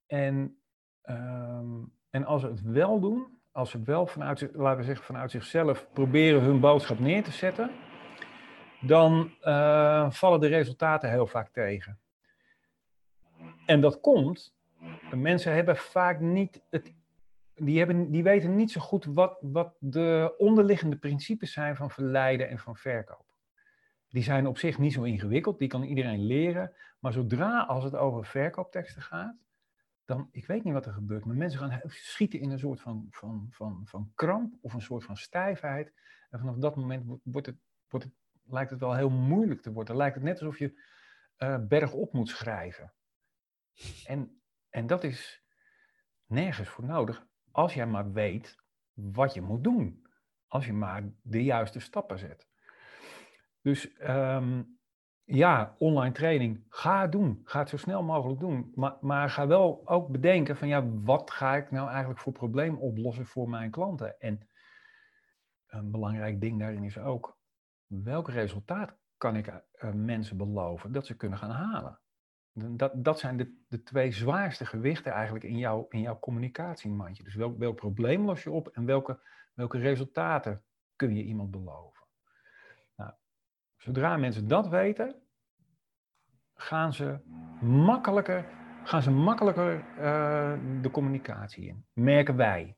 [0.06, 0.62] En,
[1.02, 5.30] ehm, en als ze het wel doen, als ze wel vanuit, laten we zeggen, vanuit
[5.30, 7.70] zichzelf proberen hun boodschap neer te zetten
[8.82, 11.98] dan uh, vallen de resultaten heel vaak tegen.
[13.66, 14.54] En dat komt,
[15.14, 16.94] mensen hebben vaak niet het,
[17.54, 22.48] die, hebben, die weten niet zo goed wat, wat de onderliggende principes zijn van verleiden
[22.48, 23.26] en van verkoop.
[24.08, 26.72] Die zijn op zich niet zo ingewikkeld, die kan iedereen leren.
[26.98, 29.36] Maar zodra als het over verkoopteksten gaat,
[30.04, 33.06] dan, ik weet niet wat er gebeurt, maar mensen gaan schieten in een soort van,
[33.10, 35.92] van, van, van kramp of een soort van stijfheid.
[36.30, 37.56] En vanaf dat moment wordt het,
[37.88, 38.14] wordt het
[38.52, 39.96] lijkt het wel heel moeilijk te worden.
[39.96, 40.80] Lijkt het net alsof je
[41.38, 42.92] uh, bergop moet schrijven.
[44.06, 45.44] En, en dat is
[46.26, 48.56] nergens voor nodig als jij maar weet
[48.92, 50.06] wat je moet doen.
[50.46, 52.48] Als je maar de juiste stappen zet.
[53.60, 54.62] Dus ehm,
[55.24, 57.40] ja, online training, ga het doen.
[57.44, 58.72] Ga het zo snel mogelijk doen.
[58.74, 62.76] Maar, maar ga wel ook bedenken van ja, wat ga ik nou eigenlijk voor probleem
[62.76, 64.20] oplossen voor mijn klanten?
[64.20, 64.48] En
[65.66, 67.38] een belangrijk ding daarin is ook,
[68.00, 71.98] welk resultaat kan ik uh, mensen beloven dat ze kunnen gaan halen?
[72.52, 77.22] Dat, dat zijn de, de twee zwaarste gewichten eigenlijk in, jouw in jouw communicatiemandje.
[77.22, 79.20] Dus welk, welk probleem los je op en welke,
[79.54, 80.62] welke resultaten
[80.96, 82.06] kun je iemand beloven?
[82.96, 83.12] Nou,
[83.76, 85.22] zodra mensen dat weten,
[86.54, 87.18] gaan ze
[87.60, 88.48] makkelijker,
[88.84, 91.86] gaan ze makkelijker uh, de communicatie in.
[91.92, 92.76] Merken wij.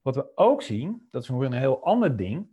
[0.00, 2.48] Wat we ook zien, dat is nog een heel ander ding,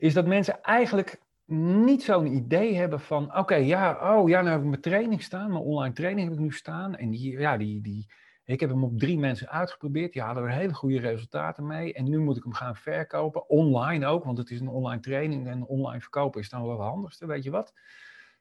[0.00, 1.20] is dat mensen eigenlijk
[1.52, 5.50] niet zo'n idee hebben van, oké, ja, oh ja, nou heb ik mijn training staan,
[5.50, 6.96] mijn online training heb ik nu staan.
[6.96, 8.06] En die, ja, die, die,
[8.44, 11.94] ik heb hem op drie mensen uitgeprobeerd, die hadden er hele goede resultaten mee.
[11.94, 15.48] En nu moet ik hem gaan verkopen, online ook, want het is een online training
[15.48, 17.74] en online verkopen is dan wel het handigste, weet je wat.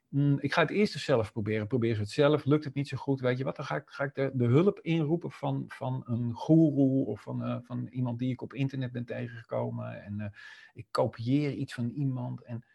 [0.10, 1.68] Mm, ik ga het eerst zelf proberen.
[1.68, 2.46] Probeer ze het zelf.
[2.46, 3.56] Lukt het niet zo goed, weet je wat?
[3.56, 7.58] Dan ga ik, ga ik de, hulp inroepen van, van een guru of van, uh,
[7.62, 10.04] van iemand die ik op internet ben tegengekomen.
[10.04, 10.26] En uh,
[10.74, 12.44] ik kopieer iets van iemand.
[12.44, 12.66] En,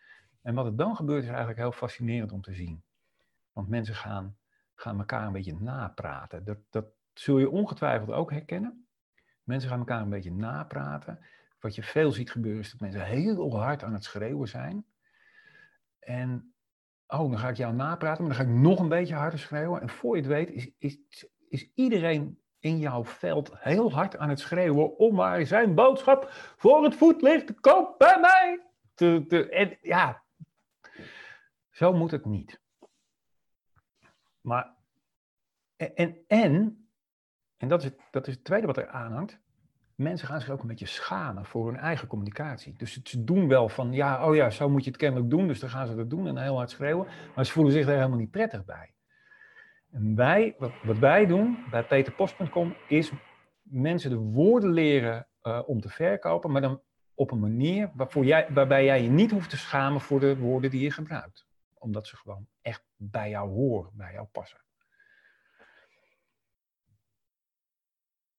[0.42, 2.82] en wat er dan gebeurt is eigenlijk heel fascinerend om te zien.
[3.52, 4.36] Want mensen gaan,
[4.74, 6.44] gaan elkaar een beetje napraten.
[6.44, 8.86] Dat, dat zul je ongetwijfeld ook herkennen.
[9.42, 11.18] Mensen gaan elkaar een beetje napraten.
[11.60, 14.84] Wat je veel ziet gebeuren is dat mensen heel hard aan het schreeuwen zijn.
[15.98, 16.53] En
[17.06, 19.80] oh, dan ga ik jou napraten, maar dan ga ik nog een beetje harder schreeuwen.
[19.80, 20.98] En voor je het weet is, is,
[21.48, 26.84] is iedereen in jouw veld heel hard aan het schreeuwen om maar zijn boodschap voor
[26.84, 28.60] het voetlicht te koop bij mij.
[28.94, 30.22] Te, te, en ja,
[31.70, 32.60] zo moet het niet.
[34.40, 34.74] Maar,
[35.76, 36.88] en, en,
[37.56, 39.42] en dat, is het, dat is het tweede wat er aanhangt.
[39.94, 42.74] Mensen gaan zich ook een beetje schamen voor hun eigen communicatie.
[42.76, 45.60] Dus ze doen wel van, ja, oh ja, zo moet je het kennelijk doen, dus
[45.60, 47.06] dan gaan ze dat doen en heel hard schreeuwen.
[47.34, 48.94] Maar ze voelen zich er helemaal niet prettig bij.
[49.90, 53.12] En wij, wat, wij doen bij peterpost.com, is
[53.62, 56.80] mensen de woorden leren uh, om te verkopen, maar dan
[57.14, 57.90] op een manier
[58.48, 61.46] waarbij jij je niet hoeft te schamen voor de woorden die je gebruikt.
[61.74, 64.63] Omdat ze gewoon echt bij jou horen, bij jou passen.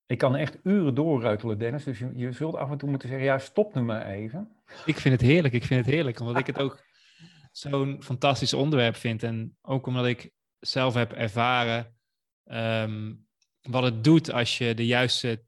[0.06, 1.84] Ik kan echt uren doorruitelen, Dennis.
[1.84, 4.48] Dus je, je, zult af en toe moeten zeggen, ja, stop nu maar even.
[4.84, 6.20] Ik vind het heerlijk, ik vind het heerlijk.
[6.20, 6.84] Omdat ik het ook
[7.52, 9.22] zo'n fantastisch onderwerp vind.
[9.22, 11.96] En ook omdat ik zelf heb ervaren
[12.44, 13.14] ehm,
[13.60, 15.44] wat het doet als je de juiste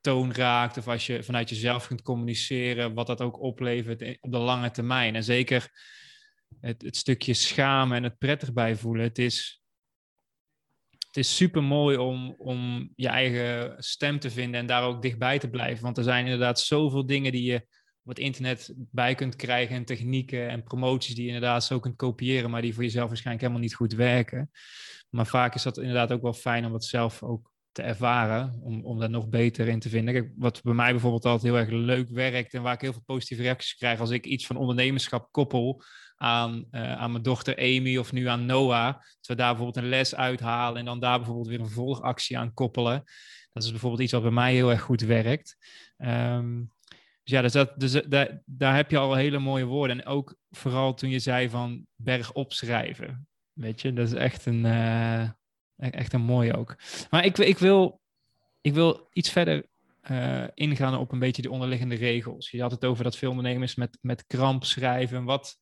[0.00, 0.76] toon raakt.
[0.76, 2.94] Of als je vanuit jezelf kunt communiceren.
[2.94, 5.14] Wat dat ook oplevert op de lange termijn.
[5.14, 5.70] En zeker
[6.60, 9.04] het, het stukje schamen en het prettig bijvoelen.
[9.04, 9.57] Het is
[11.18, 15.48] is super mooi om, om je eigen stem te vinden en daar ook dichtbij te
[15.48, 15.84] blijven.
[15.84, 17.56] Want er zijn inderdaad zoveel dingen die je
[18.02, 21.96] op het internet bij kunt krijgen en technieken en promoties die je inderdaad zo kunt
[21.96, 24.50] kopiëren, maar die voor jezelf waarschijnlijk helemaal niet goed werken.
[25.10, 28.84] Maar vaak is dat inderdaad ook wel fijn om het zelf ook te ervaren, om,
[28.84, 30.32] om daar nog beter in te vinden.
[30.36, 33.42] Wat bij mij bijvoorbeeld altijd heel erg leuk werkt en waar ik heel veel positieve
[33.42, 35.82] reacties krijg als ik iets van ondernemerschap koppel
[36.18, 38.92] aan, uh, aan mijn dochter Amy of nu aan Noah.
[38.92, 42.54] Dat we daar bijvoorbeeld een les uithalen en dan daar bijvoorbeeld weer een volgactie aan
[42.54, 43.04] koppelen.
[43.52, 45.56] Dat is bijvoorbeeld iets wat bij mij heel erg goed werkt.
[45.98, 46.72] Um,
[47.22, 50.00] dus ja, dus dat, dus daar, daar heb je al hele mooie woorden.
[50.00, 53.28] En ook vooral toen je zei van berg opschrijven.
[53.52, 55.28] Weet je, dat is echt een, uh,
[55.76, 56.76] echt een mooie ook.
[57.10, 58.00] Maar ik, ik, wil,
[58.60, 59.66] ik wil iets verder
[60.54, 62.50] ingaan op een beetje de onderliggende regels.
[62.50, 65.24] Je had het over dat veel ondernemers met, met kramp schrijven.
[65.24, 65.58] Wat,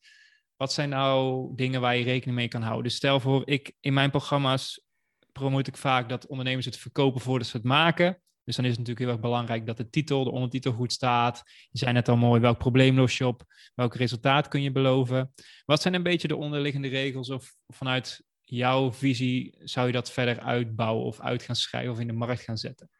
[0.56, 2.84] wat zijn nou dingen waar je rekening mee kan houden?
[2.84, 4.84] Dus stel voor, ik in mijn programma's
[5.32, 8.20] promoot ik vaak dat ondernemers het verkopen voordat ze het maken.
[8.44, 11.42] Dus dan is het natuurlijk heel erg belangrijk dat de titel, de ondertitel goed staat.
[11.70, 13.44] Je zei net al mooi, welk probleem los je op?
[13.74, 15.32] Welk resultaat kun je beloven?
[15.64, 20.40] Wat zijn een beetje de onderliggende regels of vanuit jouw visie zou je dat verder
[20.40, 22.90] uitbouwen of uit gaan schrijven of in de markt gaan zetten?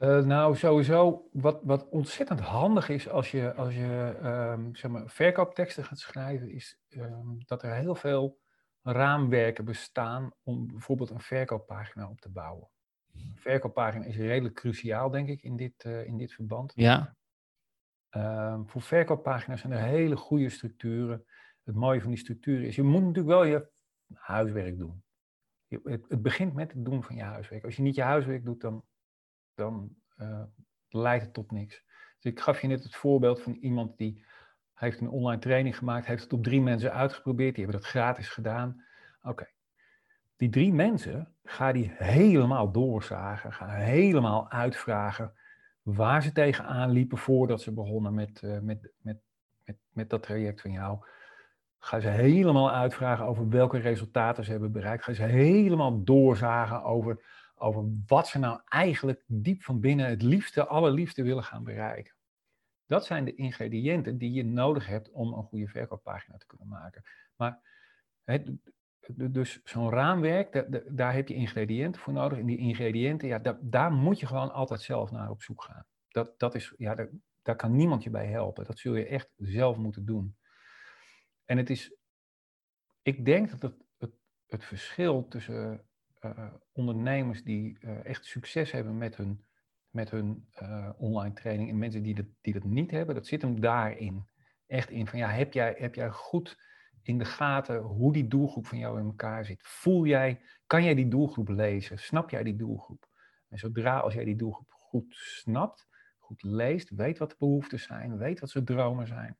[0.00, 5.08] Uh, nou, sowieso, wat, wat ontzettend handig is als je, als je um, zeg maar,
[5.08, 8.38] verkoopteksten gaat schrijven, is um, dat er heel veel
[8.82, 12.68] raamwerken bestaan om bijvoorbeeld een verkooppagina op te bouwen.
[13.14, 16.72] Een verkooppagina is redelijk cruciaal, denk ik, in dit, uh, in dit verband.
[16.74, 17.16] Ja.
[18.10, 21.24] Um, voor verkooppagina's zijn er hele goede structuren.
[21.64, 23.68] Het mooie van die structuren is, je moet natuurlijk wel je
[24.14, 25.02] huiswerk doen.
[25.66, 27.64] Je, het, het begint met het doen van je huiswerk.
[27.64, 28.84] Als je niet je huiswerk doet, dan
[29.58, 30.42] dan uh,
[30.88, 31.82] leidt het tot niks.
[32.20, 34.24] Dus ik gaf je net het voorbeeld van iemand die
[34.74, 38.28] heeft een online training gemaakt, heeft het op drie mensen uitgeprobeerd, die hebben dat gratis
[38.28, 38.84] gedaan.
[39.22, 39.48] Oké.
[40.36, 45.32] Die drie mensen, ga die helemaal doorzagen, ga helemaal uitvragen
[45.82, 49.18] waar ze tegenaan liepen voordat ze begonnen met, uh, met, met,
[49.64, 50.98] met, met dat traject van jou.
[51.78, 55.04] Ga ze helemaal uitvragen over welke resultaten ze hebben bereikt.
[55.04, 57.24] Ga ze helemaal doorzagen over
[57.60, 62.14] over wat ze nou eigenlijk diep van binnen het liefste, allerliefste willen gaan bereiken.
[62.86, 67.02] Dat zijn de ingrediënten die je nodig hebt om een goede verkooppagina te kunnen maken.
[67.36, 67.60] Maar
[69.14, 70.66] dus zo'n raamwerk,
[70.96, 72.38] daar, heb je ingrediënten voor nodig.
[72.38, 75.86] En die ingrediënten, ja, daar, moet je gewoon altijd zelf naar op zoek gaan.
[76.08, 77.08] Dat, dat is, ja, daar,
[77.42, 78.64] daar kan niemand je bij helpen.
[78.64, 80.36] Dat zul je echt zelf moeten doen.
[81.44, 81.94] En het is,
[83.02, 84.14] ik denk dat het, het,
[84.46, 85.87] het verschil tussen
[86.72, 89.44] ondernemers die uh, echt succes hebben met hun,
[89.90, 90.48] met hun
[90.96, 94.26] online training en mensen die dat, die dat niet hebben, dat zit hem daarin.
[94.66, 96.58] Echt in van ja, heb jij, heb jij goed
[97.02, 99.62] in de gaten hoe die doelgroep van jou in elkaar zit?
[99.62, 101.98] Voel jij, kan jij die doelgroep lezen?
[101.98, 103.08] Snap jij die doelgroep?
[103.48, 105.88] En zodra als jij die doelgroep goed snapt,
[106.18, 109.38] goed leest, weet wat de behoeften zijn, weet wat ze dromen zijn,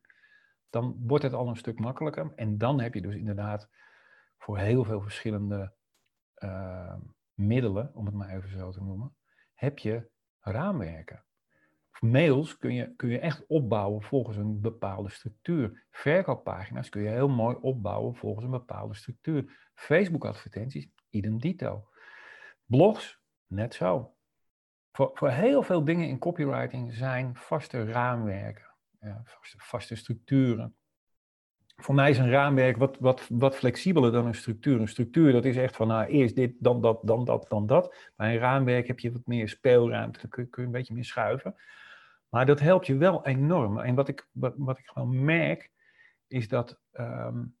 [0.69, 2.31] dan wordt het al een stuk makkelijker.
[2.35, 3.69] En dan heb je dus inderdaad
[4.37, 5.73] voor heel veel verschillende
[6.43, 6.95] uh,
[7.33, 9.15] middelen, om het maar even zo te noemen,
[9.53, 11.23] heb je raamwerken.
[11.99, 15.87] Mails kun je, kun je echt opbouwen volgens een bepaalde structuur.
[15.91, 19.69] Verkooppagina's kun je heel mooi opbouwen volgens een bepaalde structuur.
[19.73, 21.87] Facebook-advertenties, idem dito.
[22.65, 24.15] Blogs, net zo.
[24.91, 30.78] Voor, voor heel veel dingen in copywriting zijn vaste raamwerken, ja, vaste, vaste structuren
[31.81, 34.79] voor mij is een raamwerk wat, wat, wat flexibeler dan een structuur.
[34.79, 37.95] Een structuur, dat is echt van nou, eerst dit, dan dat, dan dat, dan dat.
[38.15, 41.05] Bij een raamwerk heb je wat meer speelruimte, dan kun je, kun een beetje meer
[41.05, 41.55] schuiven.
[42.29, 43.79] Maar dat helpt je wel enorm.
[43.79, 45.71] En wat ik, wat, wat ik gewoon merk,
[46.27, 47.55] is dat um,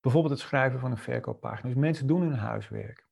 [0.00, 1.68] bijvoorbeeld het schrijven van een verkooppagina.
[1.68, 3.08] Dus mensen doen hun huiswerk.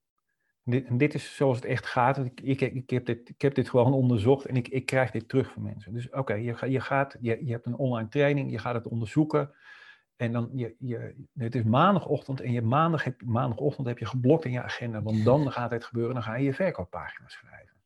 [0.63, 2.19] Dit, en dit is zoals het echt gaat.
[2.19, 5.29] Ik, ik, ik, heb, dit, ik heb dit gewoon onderzocht en ik, ik krijg dit
[5.29, 5.93] terug van mensen.
[5.93, 9.51] Dus oké, je, je, gaat, je, je hebt een online training, je gaat het onderzoeken.
[10.19, 14.45] En dan, je, je, het is maandagochtend en je maandag heb, maandagochtend heb je geblokt
[14.45, 15.03] in je agenda.
[15.03, 17.77] Want dan gaat het gebeuren, dan ga je je verkooppagina schrijven.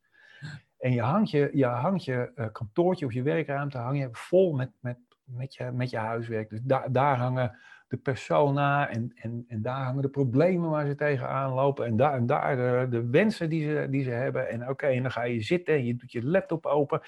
[0.78, 4.52] En je hangt je, je, hangt je uh, kantoortje of je werkruimte hang je vol
[4.52, 6.50] met, met, met, je, met je huiswerk.
[6.50, 10.94] Dus daar daar hangen de persona en, en, en daar hangen de problemen waar ze
[10.94, 11.86] tegenaan lopen.
[11.86, 14.48] En daar, en daar de, de wensen die ze, die ze hebben.
[14.48, 17.00] En oké, en dan ga je zitten en je doet je laptop open.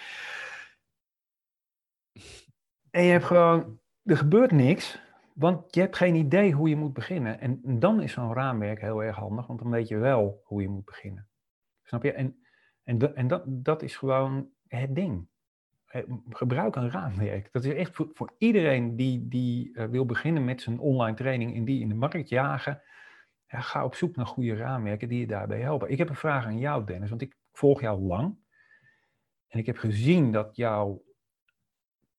[2.90, 5.02] En je hebt gewoon, er gebeurt niks.
[5.34, 7.40] Want je hebt geen idee hoe je moet beginnen.
[7.40, 10.68] En dan is zo'n raamwerk heel erg handig, want dan weet je wel hoe je
[10.68, 11.28] moet beginnen.
[11.82, 12.12] Snap je?
[12.12, 12.36] En,
[12.84, 15.28] en, en dat, dat is gewoon het ding.
[16.28, 17.52] Gebruik een raamwerk.
[17.52, 21.54] Dat is echt voor, voor iedereen die, die uh, wil beginnen met zijn online training
[21.54, 22.82] en die in de markt jagen.
[23.46, 25.90] Ja, ga op zoek naar goede raamwerken die je daarbij helpen.
[25.90, 28.36] Ik heb een vraag aan jou, Dennis, want ik volg jou lang.
[29.48, 31.02] En ik heb gezien dat jouw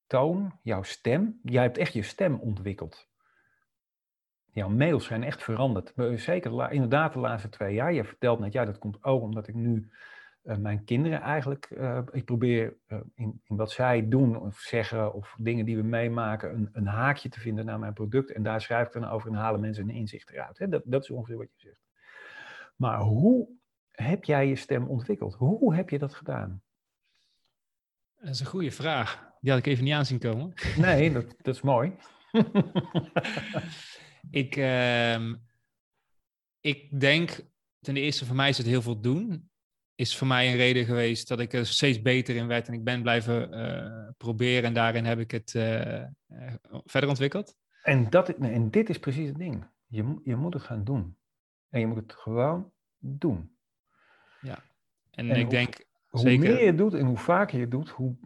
[0.06, 3.08] toon, jouw stem, jij hebt echt je stem ontwikkeld.
[4.52, 5.92] Jouw mails zijn echt veranderd.
[6.14, 7.92] Zeker inderdaad de laatste twee jaar.
[7.92, 9.90] Je vertelt net, ja, dat komt ook omdat ik nu
[10.46, 15.12] uh, mijn kinderen eigenlijk, uh, ik probeer uh, in, in, wat zij doen of zeggen
[15.12, 18.32] of dingen die we meemaken, een, een, haakje te vinden naar mijn product.
[18.32, 20.58] En daar schrijf ik dan over en halen mensen een inzicht eruit.
[20.58, 20.68] Hè?
[20.68, 21.82] Dat, dat is ongeveer wat je zegt.
[22.76, 23.48] Maar hoe
[23.90, 25.34] heb jij je stem ontwikkeld?
[25.34, 26.62] Hoe heb je dat gedaan?
[28.20, 29.25] Dat is een goede vraag.
[29.40, 30.52] Die had ik even niet aanzien komen.
[30.76, 31.92] Nee, dat, dat is mooi.
[34.30, 35.32] ik, uh,
[36.60, 37.40] ik denk,
[37.80, 39.50] ten eerste voor mij is het heel veel doen.
[39.94, 42.84] Is voor mij een reden geweest dat ik er steeds beter in werd en ik
[42.84, 46.02] ben blijven uh, proberen en daarin heb ik het uh,
[46.84, 47.56] verder ontwikkeld.
[47.82, 49.66] En, dat, en dit is precies het ding.
[49.86, 51.16] Je, je moet het gaan doen.
[51.68, 53.56] En je moet het gewoon doen.
[54.40, 54.64] Ja,
[55.10, 56.48] en, en ik denk hoe zeker...
[56.48, 58.16] meer je doet en hoe vaker je doet, hoe,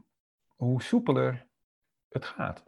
[0.60, 1.46] hoe soepeler
[2.08, 2.64] het gaat.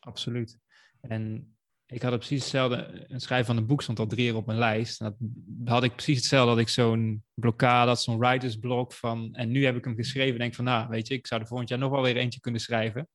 [0.00, 0.58] Absoluut.
[1.00, 1.52] En
[1.86, 3.04] ik had precies hetzelfde.
[3.08, 5.00] Een schrijven van een boek stond al drie jaar op mijn lijst.
[5.00, 6.50] En dat had ik precies hetzelfde.
[6.50, 9.34] Dat ik zo'n blokkade had, zo'n writersblok van.
[9.34, 10.38] En nu heb ik hem geschreven.
[10.38, 12.60] Denk van, nou, weet je, ik zou er volgend jaar nog wel weer eentje kunnen
[12.60, 13.08] schrijven.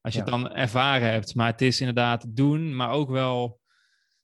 [0.00, 1.34] Als je het dan ervaren hebt.
[1.34, 3.60] Maar het is inderdaad doen, maar ook wel.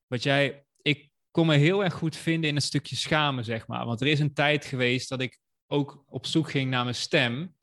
[0.07, 0.65] Wat jij.
[0.83, 3.87] Ik kon me heel erg goed vinden in een stukje schamen, zeg maar.
[3.87, 7.55] Want er is een tijd geweest dat ik ook op zoek ging naar mijn stem.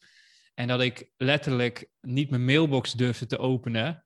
[0.53, 4.05] En dat ik letterlijk niet mijn mailbox durfde te openen,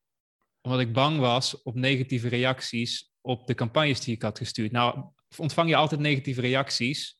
[0.61, 4.71] omdat ik bang was op negatieve reacties op de campagnes die ik had gestuurd.
[4.71, 5.03] Nou,
[5.37, 7.17] ontvang je altijd negatieve reacties.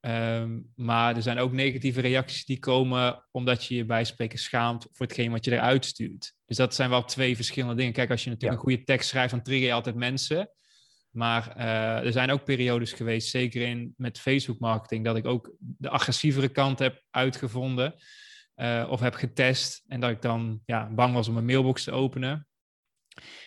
[0.00, 4.86] Um, maar er zijn ook negatieve reacties die komen omdat je je bij spreken schaamt
[4.92, 6.34] voor hetgeen wat je eruit stuurt.
[6.46, 7.92] Dus dat zijn wel twee verschillende dingen.
[7.92, 10.50] Kijk, als je natuurlijk een goede tekst schrijft, dan trigger je altijd mensen.
[11.10, 15.54] Maar uh, er zijn ook periodes geweest, zeker in, met Facebook marketing, dat ik ook
[15.58, 17.94] de agressievere kant heb uitgevonden
[18.60, 19.84] uh, of heb getest.
[19.88, 22.48] En dat ik dan ja, bang was om mijn mailbox te openen.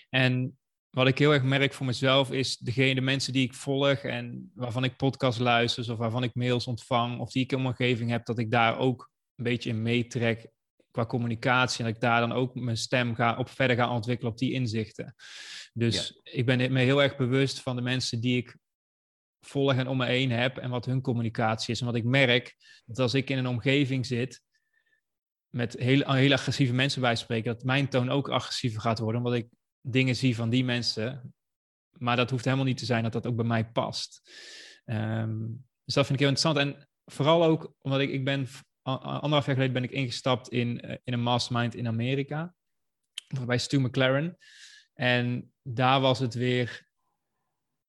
[0.09, 0.57] En
[0.89, 4.51] wat ik heel erg merk voor mezelf is degene de mensen die ik volg en
[4.55, 8.09] waarvan ik podcast luister of waarvan ik mails ontvang of die ik in mijn omgeving
[8.09, 10.47] heb, dat ik daar ook een beetje in meetrek
[10.91, 14.31] qua communicatie en dat ik daar dan ook mijn stem ga op verder ga ontwikkelen
[14.31, 15.15] op die inzichten.
[15.73, 18.57] Dus ik ben me heel erg bewust van de mensen die ik
[19.41, 21.79] volg en om me heen heb en wat hun communicatie is.
[21.79, 24.41] En wat ik merk, dat als ik in een omgeving zit
[25.55, 29.39] met heel, heel agressieve mensen bij spreken, dat mijn toon ook agressiever gaat worden, omdat
[29.39, 29.47] ik
[29.81, 31.33] dingen zie van die mensen.
[31.97, 34.21] Maar dat hoeft helemaal niet te zijn dat dat ook bij mij past.
[34.85, 36.57] Um, dus dat vind ik heel interessant.
[36.57, 38.47] En vooral ook omdat ik, ik ben
[38.81, 42.55] anderhalf jaar geleden ben ik ingestapt in, eh, in een mastermind in Amerika.
[43.45, 44.37] Bij Stu McLaren.
[44.93, 46.87] En daar was het weer,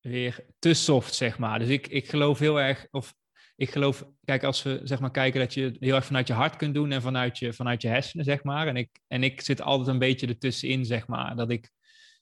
[0.01, 1.59] weer te soft, zeg maar.
[1.59, 3.15] Dus ik, ik geloof heel erg, of
[3.57, 6.57] ik geloof, kijk, als we zeg maar kijken dat je heel erg vanuit je hart
[6.57, 8.67] kunt doen en vanuit je, vanuit je hersenen, zeg maar.
[8.67, 11.37] En ik, en ik zit altijd een beetje ertussenin, zeg maar.
[11.37, 11.71] Dat ik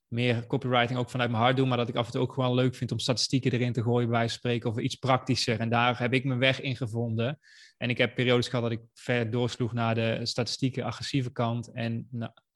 [0.08, 2.54] meer copywriting ook vanuit mijn hart doe, maar dat ik af en toe ook gewoon
[2.54, 5.60] leuk vind om statistieken erin te gooien bij spreken of iets praktischer.
[5.60, 7.38] En daar heb ik mijn weg in gevonden.
[7.76, 12.08] En ik heb periodes gehad dat ik ver doorsloeg naar de statistieke agressieve kant en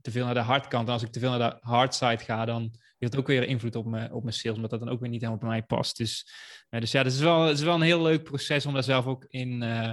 [0.06, 0.86] te veel naar de hardkant.
[0.86, 3.76] En als ik te veel naar de hard side ga, dan heeft ook weer invloed
[3.76, 5.96] op mijn, op mijn sales, omdat dat dan ook weer niet helemaal bij mij past.
[5.96, 6.32] Dus,
[6.70, 8.82] uh, dus ja, het is, wel, het is wel een heel leuk proces om daar
[8.82, 9.92] zelf ook in, uh,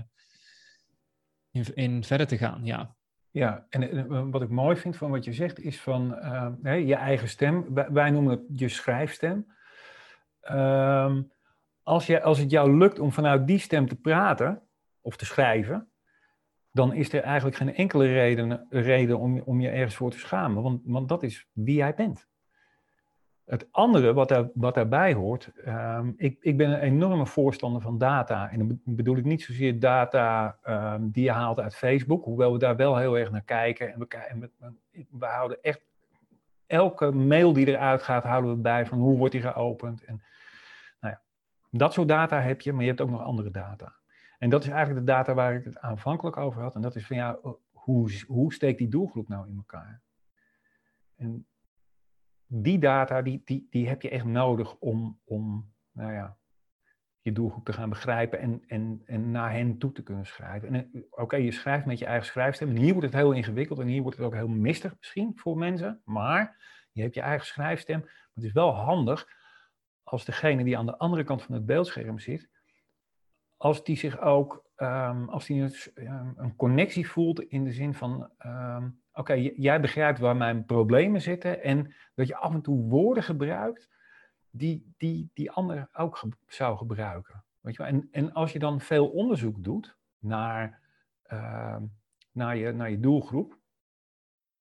[1.52, 2.95] in, in verder te gaan, ja.
[3.32, 6.17] Ja, en wat ik mooi vind van wat je zegt is van
[6.63, 7.73] uh, je eigen stem.
[7.73, 9.54] Wij noemen het je schrijfstem.
[10.52, 11.17] Uh,
[11.84, 14.62] als, je, als het jou lukt om vanuit die stem te praten
[15.02, 15.92] of te schrijven,
[16.74, 20.64] dan is er eigenlijk geen enkele reden, reden om, om je ergens voor te schamen,
[20.64, 22.28] want, want dat is wie jij bent.
[23.46, 28.52] Het andere wat, wat daarbij hoort, ehm, ik, ik ben een enorme voorstander van data.
[28.52, 32.60] En dan bedoel ik niet zozeer data ehm, die je haalt uit Facebook, hoewel we
[32.60, 33.94] daar wel heel erg naar kijken.
[33.94, 34.50] En we, en we,
[35.10, 35.82] we, houden echt
[36.66, 40.04] elke mail die eruit gaat, houden we bij van hoe wordt die geopend.
[40.04, 40.22] En,
[41.00, 41.22] nou ja,
[41.70, 43.94] dat soort data heb je, maar je hebt ook nog andere data.
[44.43, 46.75] En dat is eigenlijk de data waar ik het aanvankelijk over had.
[46.75, 47.39] En dat is van ja,
[47.71, 50.01] hoe, hoe steekt die doelgroep nou in elkaar?
[51.15, 51.47] En
[52.47, 56.38] die data, die, die, die heb je echt nodig om, om nou ja,
[57.21, 60.67] je doelgroep te gaan begrijpen en, en, en naar hen toe te kunnen schrijven.
[60.67, 62.69] En eh, oké, je schrijft met je eigen schrijfstem.
[62.69, 65.58] En hier wordt het heel ingewikkeld en hier wordt het ook heel mistig misschien voor
[65.58, 66.01] mensen.
[66.06, 66.58] Maar
[66.91, 68.10] je hebt je eigen schrijfstem.
[68.34, 69.27] Het is wel handig
[70.03, 72.51] als degene die aan de andere kant van het beeldscherm zit,
[73.63, 75.62] als die zich ook, um, als die
[75.93, 81.21] een, een connectie voelt in de zin van, ehm, oké, jij begrijpt waar mijn problemen
[81.21, 83.89] zitten en dat je af en toe woorden gebruikt
[84.49, 87.43] die die, die ander ook zou gebruiken.
[87.60, 87.91] Weet je wel?
[87.91, 90.80] En, en als je dan veel onderzoek doet naar,
[91.23, 91.84] ehm,
[92.32, 93.58] naar, je, naar je doelgroep,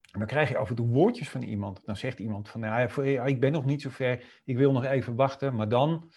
[0.01, 1.85] dan krijg je af en toe woordjes van iemand.
[1.85, 4.85] Dan zegt iemand van, nou, ja, ik ben nog niet zo ver, ik wil nog
[4.85, 6.11] even wachten, maar dan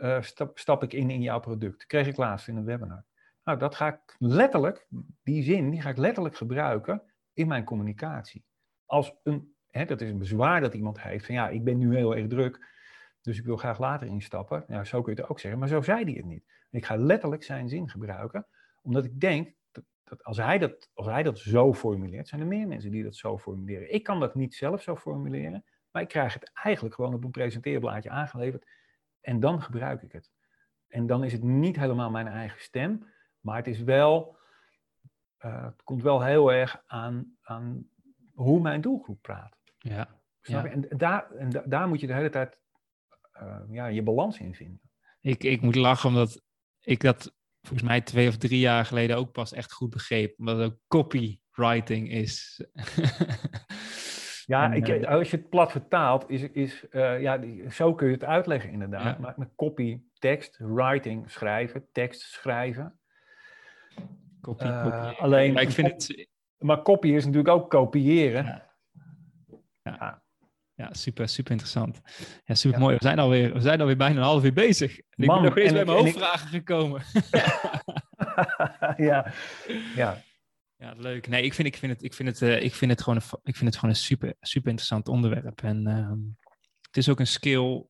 [0.00, 1.86] uh, stap, stap ik in in jouw product.
[1.86, 3.04] kreeg ik laatst in een webinar.
[3.44, 4.86] Nou, dat ga ik letterlijk,
[5.22, 8.44] die zin, die ga ik letterlijk gebruiken in mijn communicatie.
[8.86, 11.96] Als een, hè, dat is een bezwaar dat iemand heeft van ja, ik ben nu
[11.96, 12.68] heel erg druk,
[13.20, 14.64] dus ik wil graag later instappen.
[14.68, 16.44] Ja, zo kun je het ook zeggen, maar zo zei hij het niet.
[16.70, 18.46] Ik ga letterlijk zijn zin gebruiken,
[18.82, 22.46] omdat ik denk dat, dat, als, hij dat als hij dat zo formuleert, zijn er
[22.46, 23.92] meer mensen die dat zo formuleren.
[23.92, 27.30] Ik kan dat niet zelf zo formuleren, maar ik krijg het eigenlijk gewoon op een
[27.30, 28.66] presenteerblaadje aangeleverd
[29.20, 30.30] en dan gebruik ik het.
[30.88, 33.06] En dan is het niet helemaal mijn eigen stem,
[33.40, 34.36] maar het is wel,
[35.40, 37.88] uh, het komt wel heel erg aan, aan
[38.34, 39.56] hoe mijn doelgroep praat.
[39.78, 40.20] Ja.
[40.40, 40.70] Snap Je?
[40.70, 42.58] En, daar, en daar moet je de hele tijd
[43.42, 44.80] uh, ja, je balans in vinden.
[45.20, 46.42] Ik, ik moet lachen omdat
[46.80, 50.38] ik dat volgens mij twee of drie jaar geleden ook pas echt goed begreep.
[50.38, 52.64] Omdat het ook copywriting is.
[54.50, 58.12] Ja, ik, eh, als je het plat vertaalt, is, is uh, ja, zo kun je
[58.12, 59.18] het uitleggen inderdaad.
[59.18, 62.98] Maar met copy, tekst, writing, schrijven, tekst schrijven.
[64.40, 65.20] Copy, uh, copy.
[65.20, 66.28] Alleen, maar, ik vind het...
[66.58, 68.44] maar copy is natuurlijk ook kopiëren.
[68.44, 68.62] Ja.
[69.82, 70.22] ja.
[70.74, 70.88] ja.
[70.92, 72.00] super, super interessant.
[72.44, 72.96] Ja, super mooi.
[72.96, 74.98] We zijn, alweer, we zijn alweer bijna een half uur bezig.
[74.98, 77.02] En ik ben nog eens bij mijn hoofdvragen gekomen.
[79.08, 79.32] ja,
[79.94, 80.16] ja.
[80.80, 81.28] Ja, leuk.
[81.28, 83.38] Nee, ik vind, ik vind, het, ik vind, het, uh, ik vind, het, gewoon een,
[83.42, 85.62] ik vind het gewoon een super, super interessant onderwerp.
[85.62, 86.12] En uh,
[86.80, 87.86] het is ook een skill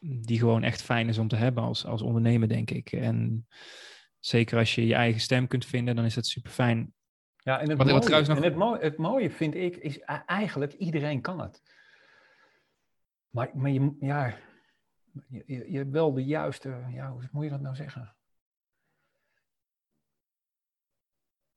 [0.00, 2.92] die gewoon echt fijn is om te hebben als, als ondernemer, denk ik.
[2.92, 3.46] En
[4.18, 6.94] zeker als je je eigen stem kunt vinden, dan is dat super fijn.
[7.36, 8.36] Ja, en het, wat, mooie, wat nog...
[8.36, 11.62] en het, mooie, het mooie vind ik, is eigenlijk iedereen kan het.
[13.30, 14.36] Maar, maar je, ja,
[15.28, 18.15] je, je hebt wel de juiste, ja, hoe moet je dat nou zeggen?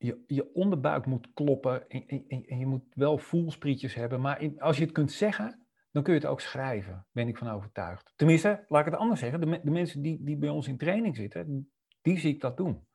[0.00, 4.20] Je, je onderbuik moet kloppen en, en, je moet wel voelsprietjes hebben.
[4.20, 7.48] Maar als je het kunt zeggen, dan kun je het ook schrijven, ben ik van
[7.48, 8.12] overtuigd.
[8.16, 11.70] Tenminste, laat ik het anders zeggen, de, mensen die, die bij ons in training zitten,
[12.02, 12.86] die zie ik dat doen.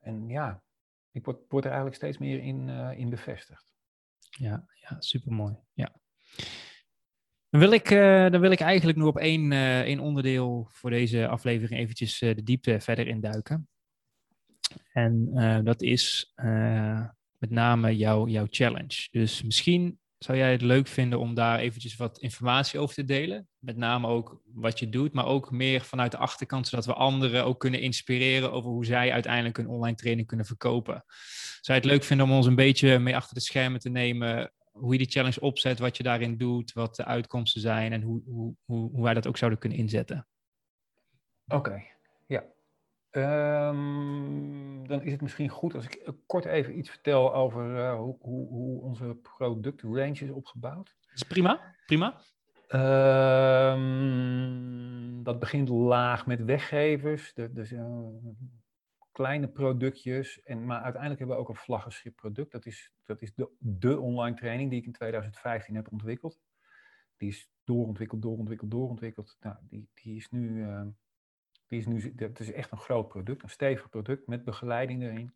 [0.00, 0.62] En ja,
[1.12, 3.74] ik word, word er eigenlijk steeds meer in, uh, in bevestigd.
[4.18, 5.56] Ja, ja supermooi.
[5.72, 5.92] Ja.
[7.50, 10.90] Dan wil, ik, uh, dan wil ik eigenlijk nog op één, uh, één onderdeel voor
[10.90, 13.69] deze aflevering eventjes de diepte verder induiken.
[14.92, 17.06] En uh, dat is uh,
[17.38, 19.08] met name jouw, jouw challenge.
[19.10, 23.48] Dus misschien zou jij het leuk vinden om daar eventjes wat informatie over te delen.
[23.58, 27.44] Met name ook wat je doet, maar ook meer vanuit de achterkant, zodat we anderen
[27.44, 31.04] ook kunnen inspireren over hoe zij uiteindelijk een online training kunnen verkopen.
[31.60, 34.52] Zou je het leuk vinden om ons een beetje mee achter de schermen te nemen?
[34.72, 38.22] Hoe je die challenge opzet, wat je daarin doet, wat de uitkomsten zijn en hoe,
[38.24, 40.26] hoe, hoe, hoe wij dat ook zouden kunnen inzetten.
[41.48, 41.82] Oké,
[42.26, 42.44] ja.
[43.12, 48.16] Um, dan is het misschien goed als ik kort even iets vertel over uh, hoe,
[48.20, 50.96] hoe, hoe, onze productrange is opgebouwd.
[51.14, 52.20] is prima, prima.
[53.72, 58.06] Um, dat begint laag met weggevers, dus uh,
[59.12, 60.42] kleine productjes.
[60.42, 62.52] En, maar uiteindelijk hebben we ook een vlaggenschip product.
[62.52, 66.40] Dat is, dat is de, de online training die ik in 2015 heb ontwikkeld.
[67.16, 69.36] Die is doorontwikkeld, doorontwikkeld, doorontwikkeld.
[69.40, 70.66] Nou, die, die is nu...
[70.66, 70.82] Uh,
[71.70, 75.34] die is nu, is echt een groot product, een stevig product met begeleiding erin.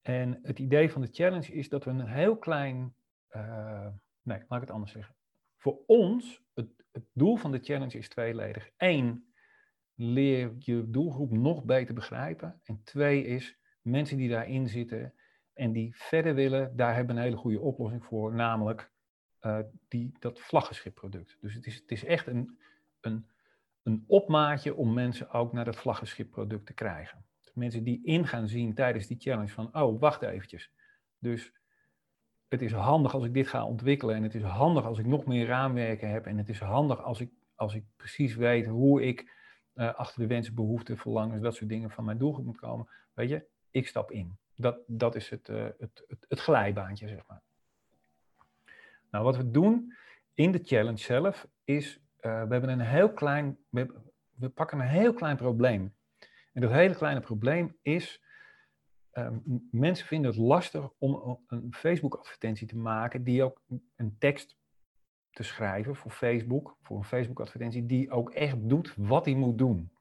[0.00, 2.94] En het idee van de challenge is dat we een heel klein,
[3.30, 3.86] uh,
[4.22, 5.14] nee, laat ik het anders zeggen.
[5.56, 8.70] Voor ons, het, het doel van de challenge is tweeledig.
[8.76, 9.32] Eén,
[9.94, 12.60] leer je doelgroep nog beter begrijpen.
[12.64, 15.14] En twee is, mensen die daarin zitten
[15.52, 18.34] en die verder willen, daar hebben een hele goede oplossing voor.
[18.34, 18.90] Namelijk
[19.40, 21.36] uh, die, dat vlaggenschipproduct.
[21.40, 22.58] Dus het is, het is echt een,
[23.00, 23.26] een,
[23.82, 27.24] een opmaatje om mensen ook naar dat vlaggenschipproduct te krijgen.
[27.40, 30.70] Dus mensen die in gaan zien tijdens die challenge van, oh, wacht eventjes.
[31.18, 31.52] Dus
[32.48, 35.24] het is handig als ik dit ga ontwikkelen en het is handig als ik nog
[35.24, 39.40] meer raamwerken heb en het is handig als ik, als ik precies weet hoe ik
[39.74, 42.88] uh, achter de wensen, behoeften, verlangens, dat soort dingen van mijn doelgroep moet komen.
[43.14, 44.36] Weet je, ik stap in.
[44.54, 47.42] Dat, dat is het, uh, het, het, het glijbaantje, zeg maar.
[49.10, 49.94] Nou, wat we doen
[50.34, 55.14] in de challenge zelf is, uh, we hebben een heel klein, we, pakken een heel
[55.14, 55.94] klein probleem.
[56.52, 58.22] En dat hele kleine probleem is,
[59.14, 59.28] uh,
[59.70, 63.62] mensen vinden het lastig om een Facebook-advertentie te maken die ook
[63.96, 64.56] een tekst
[65.30, 69.92] te schrijven voor Facebook, voor een Facebook-advertentie, die ook echt doet wat hij moet doen.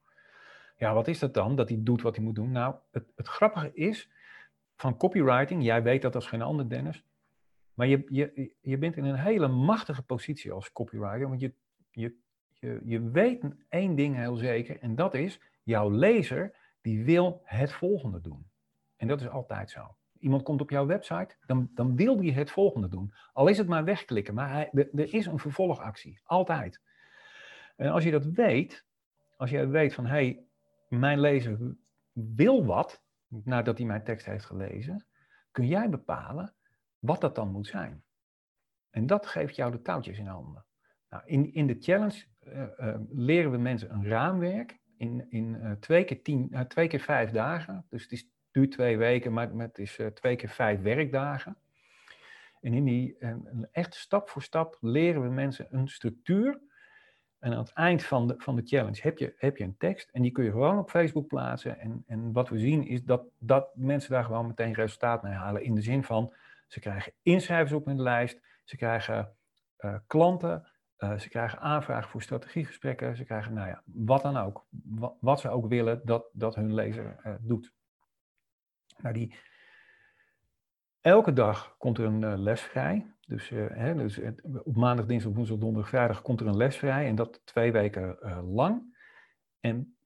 [0.78, 2.52] Ja, wat is dat dan, dat hij doet wat hij moet doen?
[2.52, 4.10] Nou, het, het grappige is
[4.76, 7.04] van copywriting, jij weet dat als geen ander, Dennis,
[7.74, 11.54] maar je, je, je bent in een hele machtige positie als copywriter, want je,
[11.92, 12.16] je,
[12.54, 17.72] je, je weet één ding heel zeker, en dat is, jouw lezer, die wil het
[17.72, 18.50] volgende doen.
[18.96, 19.96] En dat is altijd zo.
[20.20, 23.14] Iemand komt op jouw website, dan, dan wil die het volgende doen.
[23.34, 26.20] Al is het maar wegklikken, maar hij, er is een vervolgactie.
[26.24, 26.82] Altijd.
[27.76, 28.86] En als je dat weet,
[29.38, 30.46] als je weet van, hé, hey,
[30.88, 31.76] mijn lezer
[32.14, 35.06] wil wat, nadat hij mijn tekst heeft gelezen,
[35.52, 36.54] kun jij bepalen
[37.00, 38.04] wat dat dan moet zijn.
[38.90, 40.66] En dat geeft jou de touwtjes in handen.
[41.12, 45.72] Nou, in, in de challenge uh, uh, leren we mensen een raamwerk in, in uh,
[45.72, 47.86] twee, keer keer vijf dagen.
[47.90, 51.58] Dus het is, duurt twee weken, maar het is twee keer vijf werkdagen.
[52.62, 53.18] En in die
[53.72, 56.60] echt stap voor stap leren we mensen een structuur.
[57.40, 60.10] En aan het eind van de, van de challenge heb je, heb je een tekst
[60.10, 61.80] en die kun je gewoon op Facebook plaatsen.
[61.80, 65.64] En, en wat we zien is dat, dat mensen daar gewoon meteen resultaat mee halen.
[65.64, 66.34] In de zin van
[66.68, 68.42] ze krijgen inschrijvers op hun lijst.
[68.64, 69.36] Ze krijgen
[70.08, 70.72] klanten.
[71.04, 73.16] Uh, ze krijgen aanvragen voor strategiegesprekken.
[73.16, 74.66] Ze krijgen, nou ja, wat dan ook.
[74.70, 77.74] Wat, wat ze ook willen dat, dat hun lezer uh, doet.
[78.98, 79.36] Nou, die,
[81.02, 83.14] elke dag komt er een les vrij.
[83.28, 84.20] Dus, hè, dus
[84.64, 87.08] op maandag, dinsdag, woensdag, donderdag, vrijdag komt er een les vrij.
[87.08, 88.98] En dat twee weken lang.
[89.60, 89.98] En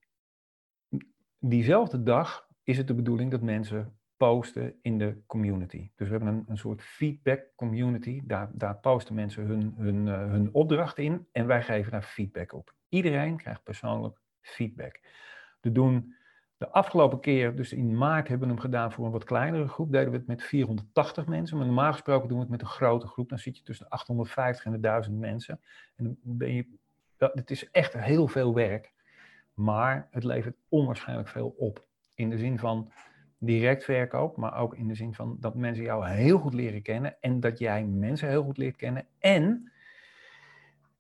[1.40, 5.90] diezelfde dag is het de bedoeling dat mensen posten in de community.
[5.96, 8.22] Dus we hebben een, een soort feedback community.
[8.24, 12.54] Daar, daar posten mensen hun, hun, uh, hun opdracht in en wij geven daar feedback
[12.54, 12.74] op.
[12.90, 15.00] Iedereen krijgt persoonlijk feedback.
[15.62, 16.16] We doen
[16.58, 19.92] de afgelopen keer, dus in maart hebben we hem gedaan voor een wat kleinere groep.
[19.92, 21.58] Deden we het met 480 mensen.
[21.58, 23.30] Maar normaal gesproken doen we het met een grote groep.
[23.30, 25.60] Dan zit je tussen de 850 en de 1000 mensen.
[25.96, 26.68] En dan ben je,
[27.18, 28.94] het is echt heel veel werk.
[29.54, 31.86] Maar het levert onwaarschijnlijk veel op.
[32.14, 32.92] In de zin van,
[33.38, 37.18] direct verkoop, maar ook in de zin van dat mensen jou heel goed leren kennen
[37.20, 39.06] en dat jij mensen heel goed leert kennen.
[39.20, 39.72] En,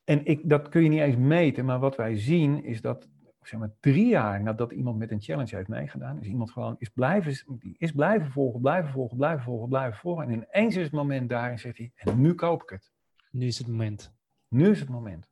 [0.03, 3.07] en ik, dat kun je niet eens meten, maar wat wij zien is dat
[3.47, 6.89] zeg maar, drie jaar nadat iemand met een challenge heeft meegedaan, is iemand gewoon is
[6.89, 10.25] blijven, is blijven volgen, blijven volgen, blijven volgen, blijven volgen.
[10.25, 12.91] En ineens is het moment daar en zegt hij, en nu koop ik het.
[13.31, 14.13] Nu is het moment.
[14.47, 15.29] Nu is het moment.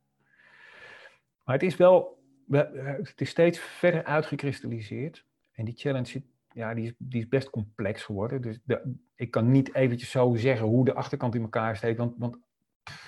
[1.44, 5.24] Maar het is wel, het is steeds verder uitgekristalliseerd.
[5.52, 6.24] En die challenge zit
[6.54, 8.42] ja, die is, die is best complex geworden.
[8.42, 11.98] Dus de, ik kan niet eventjes zo zeggen hoe de achterkant in elkaar steekt.
[11.98, 12.38] Want, want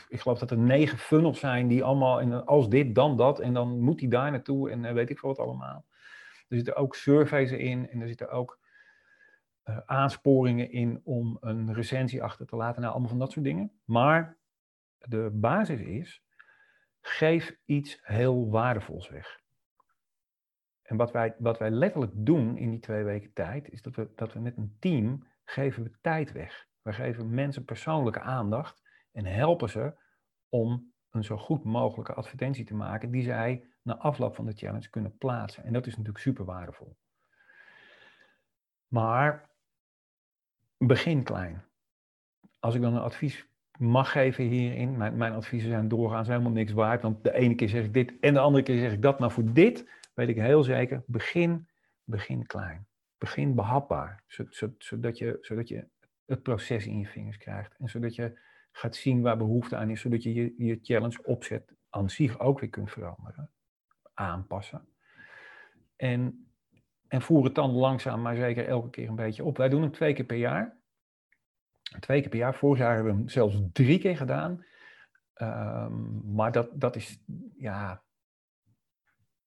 [0.08, 3.40] ik geloof dat er negen funnels zijn die allemaal, en als dit, dan dat.
[3.40, 5.84] En dan moet hij daar naartoe en uh, weet ik veel wat allemaal.
[6.48, 8.58] Er zitten ook surveys in en er zitten ook
[9.64, 12.80] uh, aansporingen in om een recensie achter te laten.
[12.80, 13.72] Nou, allemaal van dat soort dingen.
[13.84, 14.36] Maar
[14.98, 16.22] de basis is,
[17.00, 19.40] geef iets heel waardevols weg.
[20.86, 24.08] En wat wij, wat wij letterlijk doen in die twee weken tijd, is dat we,
[24.14, 26.66] dat we met een team geven we tijd weg.
[26.82, 28.82] We geven mensen persoonlijke aandacht
[29.12, 29.94] en helpen ze
[30.48, 34.90] om een zo goed mogelijke advertentie te maken die zij na afloop van de challenge
[34.90, 35.64] kunnen plaatsen.
[35.64, 36.96] En dat is natuurlijk super waardevol.
[38.88, 39.50] Maar
[40.78, 41.64] begin klein.
[42.58, 43.46] Als ik dan een advies
[43.78, 47.68] mag geven hierin, mijn, mijn adviezen zijn doorgaans helemaal niks waard, want de ene keer
[47.68, 50.36] zeg ik dit en de andere keer zeg ik dat, maar voor dit weet ik
[50.36, 51.68] heel zeker, begin,
[52.04, 52.86] begin klein.
[53.18, 54.22] Begin behapbaar,
[54.78, 55.88] zodat je, zodat je
[56.24, 57.74] het proces in je vingers krijgt.
[57.78, 58.38] En zodat je
[58.72, 62.60] gaat zien waar behoefte aan is, zodat je je, je challenge opzet aan zich ook
[62.60, 63.50] weer kunt veranderen,
[64.14, 64.88] aanpassen.
[65.96, 66.48] En,
[67.08, 69.56] en voer het dan langzaam, maar zeker elke keer een beetje op.
[69.56, 70.76] Wij doen hem twee keer per jaar.
[72.00, 72.54] Twee keer per jaar.
[72.54, 74.64] Vorig jaar hebben we hem zelfs drie keer gedaan.
[75.42, 77.22] Um, maar dat, dat is,
[77.56, 78.02] ja,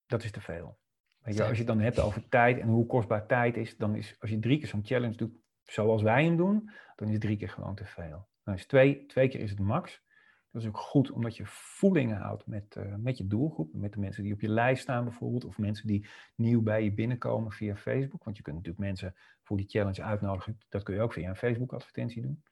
[0.10, 0.78] dat is te veel.
[1.20, 3.96] Weet je, als je het dan hebt over tijd en hoe kostbaar tijd is, dan
[3.96, 7.38] is als je drie keer zo'n challenge doet zoals wij hem doen, dan is drie
[7.38, 8.28] keer gewoon te veel.
[8.44, 10.04] Dan is twee, twee keer is het max.
[10.52, 13.74] Dat is ook goed omdat je voeling houdt met, uh, met je doelgroep.
[13.74, 15.46] Met de mensen die op je lijst staan bijvoorbeeld.
[15.46, 18.24] Of mensen die nieuw bij je binnenkomen via Facebook.
[18.24, 20.60] Want je kunt natuurlijk mensen voor die challenge uitnodigen.
[20.70, 22.44] Dat kun je ook via een Facebook advertentie doen.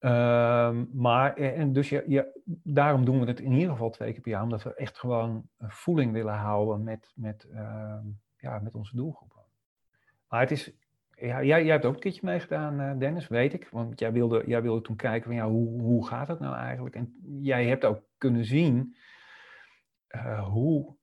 [0.00, 2.24] Uh, maar, eh, en dus ja,
[2.62, 4.42] daarom doen we het in ieder geval twee keer per jaar.
[4.42, 7.98] Omdat we echt gewoon voeling willen houden met, met, uh,
[8.36, 9.42] ja, met onze doelgroepen.
[10.28, 10.72] Maar het is,
[11.10, 13.68] ja, jij, hebt ook een keertje meegedaan, uh, Dennis, weet ik.
[13.68, 16.94] Want jij wilde, jij wilde toen kijken van ja, hoe, hoe gaat het nou eigenlijk?
[16.94, 18.96] En jij hebt ook kunnen zien
[20.10, 20.96] uh, hoe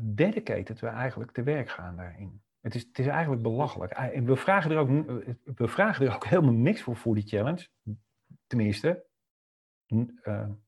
[0.00, 2.42] dedicated we eigenlijk te werk gaan daarin.
[2.66, 3.98] Het is, het is eigenlijk belachelijk.
[4.24, 4.88] We vragen, er ook,
[5.56, 7.68] we vragen er ook helemaal niks voor voor die challenge.
[8.46, 9.06] Tenminste,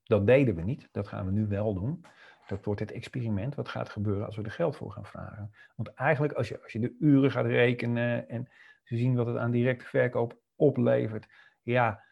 [0.02, 0.88] dat deden we niet.
[0.92, 2.04] Dat gaan we nu wel doen.
[2.46, 3.54] Dat wordt het experiment.
[3.54, 5.54] Wat gaat gebeuren als we er geld voor gaan vragen?
[5.76, 8.48] Want eigenlijk, als je, als je de uren gaat rekenen en
[8.84, 11.26] ze zien wat het aan directe verkoop oplevert,
[11.62, 12.04] ja,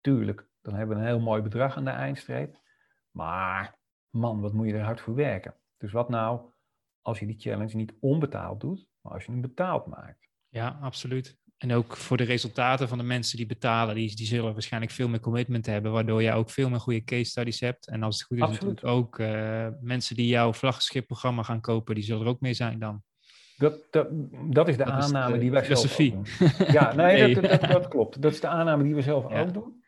[0.00, 2.56] tuurlijk, dan hebben we een heel mooi bedrag aan de eindstreep.
[3.10, 3.78] Maar,
[4.10, 5.54] man, wat moet je er hard voor werken?
[5.76, 6.50] Dus wat nou
[7.00, 10.28] als je die challenge niet onbetaald doet, maar als je hem betaald maakt?
[10.48, 11.36] Ja, absoluut.
[11.58, 15.08] En ook voor de resultaten van de mensen die betalen, die, die zullen waarschijnlijk veel
[15.08, 17.88] meer commitment hebben, waardoor je ook veel meer goede case studies hebt.
[17.88, 22.04] En als het goed is, natuurlijk ook uh, mensen die jouw vlaggenschipprogramma gaan kopen, die
[22.04, 23.02] zullen er ook mee zijn dan.
[23.56, 24.08] Dat, dat,
[24.50, 26.10] dat is de dat aanname is de die wij filosofie.
[26.22, 26.66] zelf doen.
[26.72, 27.34] Ja, nee, nee.
[27.34, 28.22] Dat, dat, dat, klopt.
[28.22, 29.40] Dat is de aanname die we zelf ja.
[29.40, 29.82] ook doen.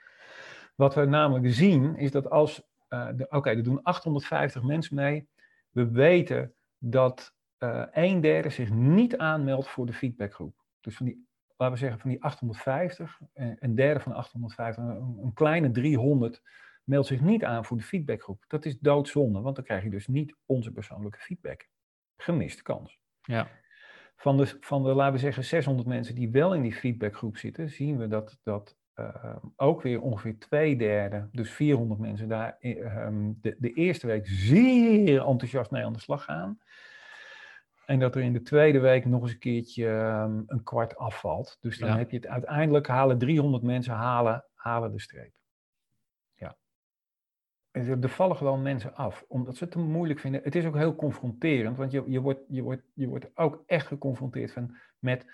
[0.74, 5.28] Wat we namelijk zien, is dat als, uh, oké, okay, er doen 850 mensen mee.
[5.70, 10.54] We weten dat uh, een derde zich niet aanmeldt voor de feedbackgroep.
[10.80, 11.26] Dus van die
[11.56, 16.42] laten we zeggen, van die 850, eh, een derde van de 850, een, kleine 300
[16.84, 18.44] meldt zich niet aan voor de feedbackgroep.
[18.48, 21.68] Dat is doodzonde, want dan krijg je dus niet onze persoonlijke feedback.
[22.16, 22.98] Gemiste kans.
[23.22, 23.48] Ja.
[24.16, 27.70] Van de, van de, laten we zeggen, 600 mensen die wel in die feedbackgroep zitten,
[27.70, 33.08] zien we dat, dat uh, ook weer ongeveer twee derde, dus 400 mensen daar uh,
[33.40, 36.58] de, de eerste week zeer enthousiast mee aan de slag gaan.
[37.86, 41.58] En dat er in de tweede week nog eens een keertje um, een kwart afvalt.
[41.60, 45.32] Dus dan heb je het uiteindelijk halen 300 mensen halen, halen de streep.
[46.34, 46.56] Ja.
[47.70, 50.40] En er vallen gewoon mensen af, omdat ze het te moeilijk vinden.
[50.42, 53.86] Het is ook heel confronterend, want je, je, wordt, je, wordt, je wordt ook echt
[53.86, 55.26] geconfronteerd van, met...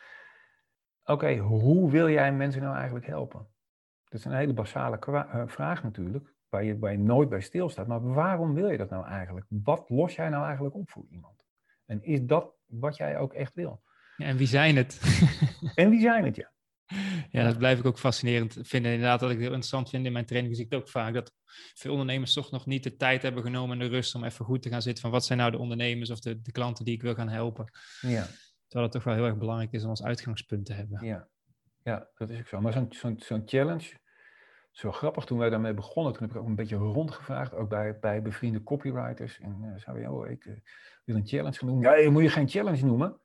[1.05, 3.47] Oké, hoe wil jij mensen nou eigenlijk helpen?
[4.05, 7.87] Dat is een hele basale uh, vraag natuurlijk, waar je, waar je nooit bij stilstaat.
[7.87, 9.47] Maar waarom wil je dat nou eigenlijk?
[9.49, 11.40] Wat los jij nou eigenlijk op voor iemand?
[11.91, 13.83] En is dat wat jij ook echt wil?
[14.17, 15.01] Ja, en wie zijn het?
[15.75, 16.53] en wie zijn het, ja.
[17.31, 18.93] Ja, dat blijf ik ook fascinerend vinden.
[18.93, 21.33] Inderdaad, dat ik het interessant vind in mijn training, zie ik het ook vaak dat
[21.75, 24.63] veel ondernemers toch nog niet de tijd hebben genomen en de rust om even goed
[24.63, 27.03] te gaan zitten van wat zijn nou de ondernemers of de, de klanten die ik
[27.03, 27.71] wil gaan helpen.
[28.01, 28.27] Ja.
[28.67, 31.07] Terwijl het toch wel heel erg belangrijk is om als uitgangspunt te hebben.
[31.07, 31.29] Ja,
[31.83, 32.61] ja dat is ook zo.
[32.61, 33.93] Maar zo'n zo'n zo'n challenge,
[34.71, 37.99] zo grappig, toen wij daarmee begonnen, toen heb ik ook een beetje rondgevraagd, ook bij,
[37.99, 39.41] bij bevriende copywriters.
[39.41, 40.55] En uh, zei we, oh, ik uh,
[41.05, 41.79] wil een challenge gaan doen.
[41.79, 43.21] Nee, moet je geen challenge noemen.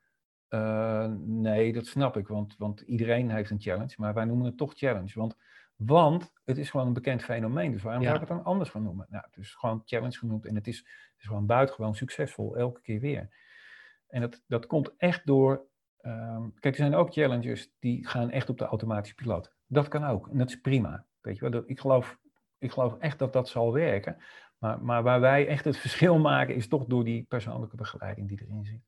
[0.50, 4.58] Uh, nee, dat snap ik, want, want iedereen heeft een challenge, maar wij noemen het
[4.58, 5.12] toch challenge.
[5.20, 5.36] Want,
[5.76, 8.08] want het is gewoon een bekend fenomeen, dus waarom ja.
[8.08, 9.06] zou ik het dan anders gaan noemen?
[9.10, 12.82] Nou, het is gewoon challenge genoemd en het is, het is gewoon buitengewoon succesvol, elke
[12.82, 13.30] keer weer.
[14.08, 15.66] En dat, dat komt echt door,
[16.02, 19.54] um, kijk, er zijn ook challenges die gaan echt op de automatische piloot.
[19.68, 21.06] Dat kan ook en dat is prima.
[21.34, 22.20] Wel, ik geloof,
[22.58, 24.18] ik geloof echt dat dat zal werken.
[24.58, 28.42] Maar, maar waar wij echt het verschil maken is toch door die persoonlijke begeleiding die
[28.42, 28.84] erin zit.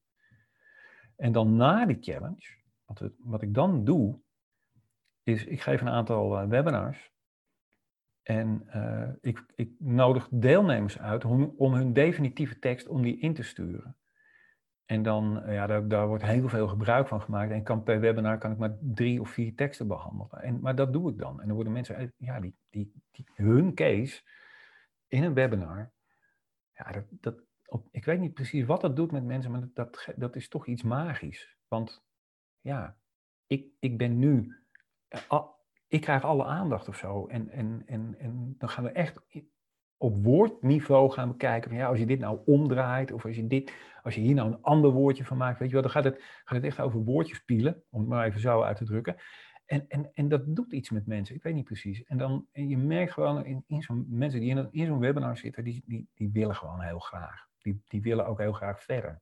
[1.15, 4.19] En dan na die challenge, wat, wat ik dan doe,
[5.23, 7.11] is ik geef een aantal uh, webinars.
[8.23, 13.33] En uh, ik, ik, nodig deelnemers uit om, om, hun definitieve tekst om die in
[13.33, 13.97] te sturen.
[14.87, 17.51] En dan, eh, ja, daar, daar, wordt heel veel gebruik van gemaakt.
[17.51, 20.41] En kan per webinar kan ik maar drie of vier teksten behandelen.
[20.41, 21.41] En, maar dat doe ik dan.
[21.41, 24.21] En dan worden mensen, ja, die, die, die hun case
[25.07, 25.91] in een webinar.
[26.73, 27.43] Ja, dat, dat,
[27.91, 30.83] ik weet niet precies wat dat doet met mensen, maar dat, dat, is toch iets
[30.83, 31.57] magisch.
[31.67, 32.03] Want
[32.61, 32.97] ja,
[33.47, 34.55] ik, ik ben nu,
[35.07, 35.43] eh,
[35.87, 37.27] ik krijg alle aandacht of zo.
[37.27, 39.21] En, en, en, en dan gaan we echt
[39.97, 43.73] op woordniveau gaan bekijken van ja, als je dit nou omdraait of als je, dit,
[44.03, 46.21] als je hier nou een ander woordje van maakt, weet je wel, dan gaat het,
[46.21, 49.15] gaat het echt over woordjes pielen, om het maar even zo uit te drukken.
[49.65, 52.03] En, en, en dat doet iets met mensen, ik weet niet precies.
[52.03, 55.37] En dan, en je merkt gewoon in, in zo'n mensen die in, in zo'n webinar
[55.37, 57.47] zitten, die, die, die willen gewoon heel graag.
[57.59, 59.21] Die, die willen ook heel graag verder.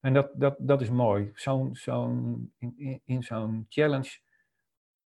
[0.00, 1.30] En dat, dat, dat is mooi.
[1.34, 4.18] Zo'n, zo'n, in, in zo'n challenge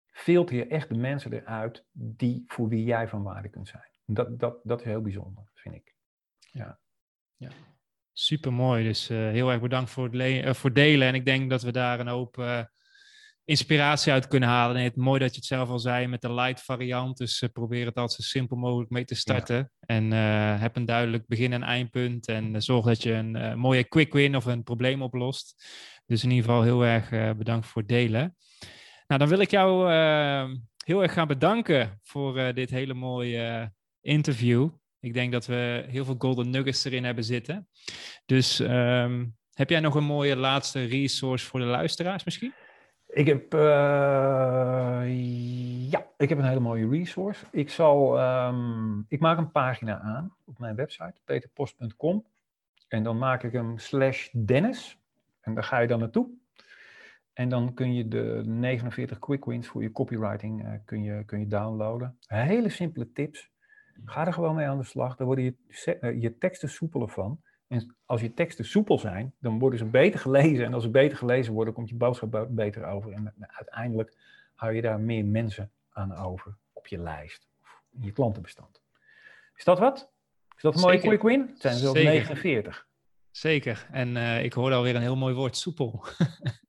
[0.07, 3.98] filter je echt de mensen eruit die, voor wie jij van waarde kunt zijn.
[4.11, 5.95] Dat, dat, dat is heel bijzonder, vind ik.
[6.39, 6.81] Ja.
[7.37, 7.51] ja.
[8.13, 8.85] Super mooi.
[8.85, 11.09] Dus uh, heel erg bedankt voor het, uh, voor delen.
[11.09, 12.63] En ik denk dat we daar een hoop uh,
[13.45, 14.77] inspiratie uit kunnen halen.
[14.77, 17.17] En het mooi dat je het zelf al zei met de light variant.
[17.17, 19.73] Dus probeer het altijd zo simpel mogelijk mee te starten.
[19.81, 20.11] En
[20.61, 22.29] heb een duidelijk begin- en eindpunt.
[22.29, 25.65] En zorg dat je een mooie quick win of een probleem oplost.
[26.07, 28.37] Dus in ieder geval heel erg bedankt voor het delen.
[29.07, 29.91] Nou, dan wil ik jou
[30.85, 34.69] heel erg gaan bedanken voor dit hele mooie interview.
[35.01, 37.69] Ik denk dat we heel veel golden nuggets erin hebben zitten.
[38.27, 42.53] Dus um, heb jij nog een mooie laatste resource voor de luisteraars misschien?
[43.09, 43.61] Ik heb, uh,
[45.91, 47.45] ja, ik heb een hele mooie resource.
[47.51, 52.25] Ik, zal, um, ik maak een pagina aan op mijn website, peterpost.com.
[52.89, 54.99] En dan maak ik hem slash Dennis.
[55.41, 56.29] En daar ga je dan naartoe.
[57.33, 61.39] En dan kun je de 49 quick wins voor je copywriting uh, kun je, kun
[61.39, 62.19] je downloaden.
[62.27, 63.51] Hele simpele tips.
[64.05, 65.17] Ga er gewoon mee aan de slag.
[65.17, 65.55] Daar worden je,
[66.01, 67.41] uh, je teksten soepeler van.
[67.67, 70.65] En als je teksten soepel zijn, dan worden ze beter gelezen.
[70.65, 73.13] En als ze beter gelezen worden, komt je boodschap beter over.
[73.13, 74.17] En uiteindelijk
[74.55, 77.47] hou je daar meer mensen aan over op je lijst.
[77.63, 78.81] Of in je klantenbestand.
[79.57, 80.11] Is dat wat?
[80.57, 81.41] Is dat een mooie quick win?
[81.41, 82.87] Het zijn zelfs 49.
[83.31, 83.87] Zeker.
[83.91, 86.05] En uh, ik hoorde alweer een heel mooi woord, soepel.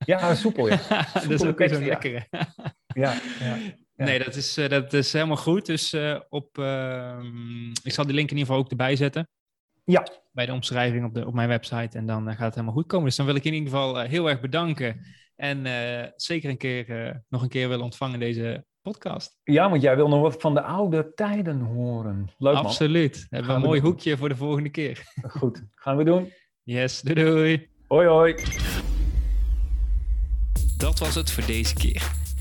[0.05, 0.77] Ja, soepel, ja.
[1.13, 2.27] dat is ook zo'n lekkere.
[2.29, 2.47] ja,
[2.93, 3.13] ja.
[3.39, 3.57] Ja.
[4.05, 5.65] Nee, dat is, uh, dat is helemaal goed.
[5.65, 7.19] Dus uh, op, uh,
[7.83, 9.27] ik zal die link in ieder geval ook erbij zetten.
[9.85, 10.07] Ja.
[10.31, 11.97] Bij de omschrijving op, de, op mijn website.
[11.97, 13.05] En dan gaat het helemaal goed komen.
[13.05, 15.05] Dus dan wil ik in ieder geval heel erg bedanken.
[15.35, 15.63] En
[16.15, 19.39] zeker een keer, nog een keer willen ontvangen deze podcast.
[19.43, 22.29] Ja, want jij wil nog wat van de oude tijden horen.
[22.37, 22.65] Leuk man.
[22.65, 23.25] Absoluut.
[23.29, 23.89] Hebben we een mooi doen.
[23.89, 25.03] hoekje voor de volgende keer.
[25.27, 26.33] Goed, gaan we doen.
[26.63, 27.69] Yes, doei doei.
[27.87, 28.35] Hoi hoi.
[30.77, 32.11] Dat was het voor deze keer.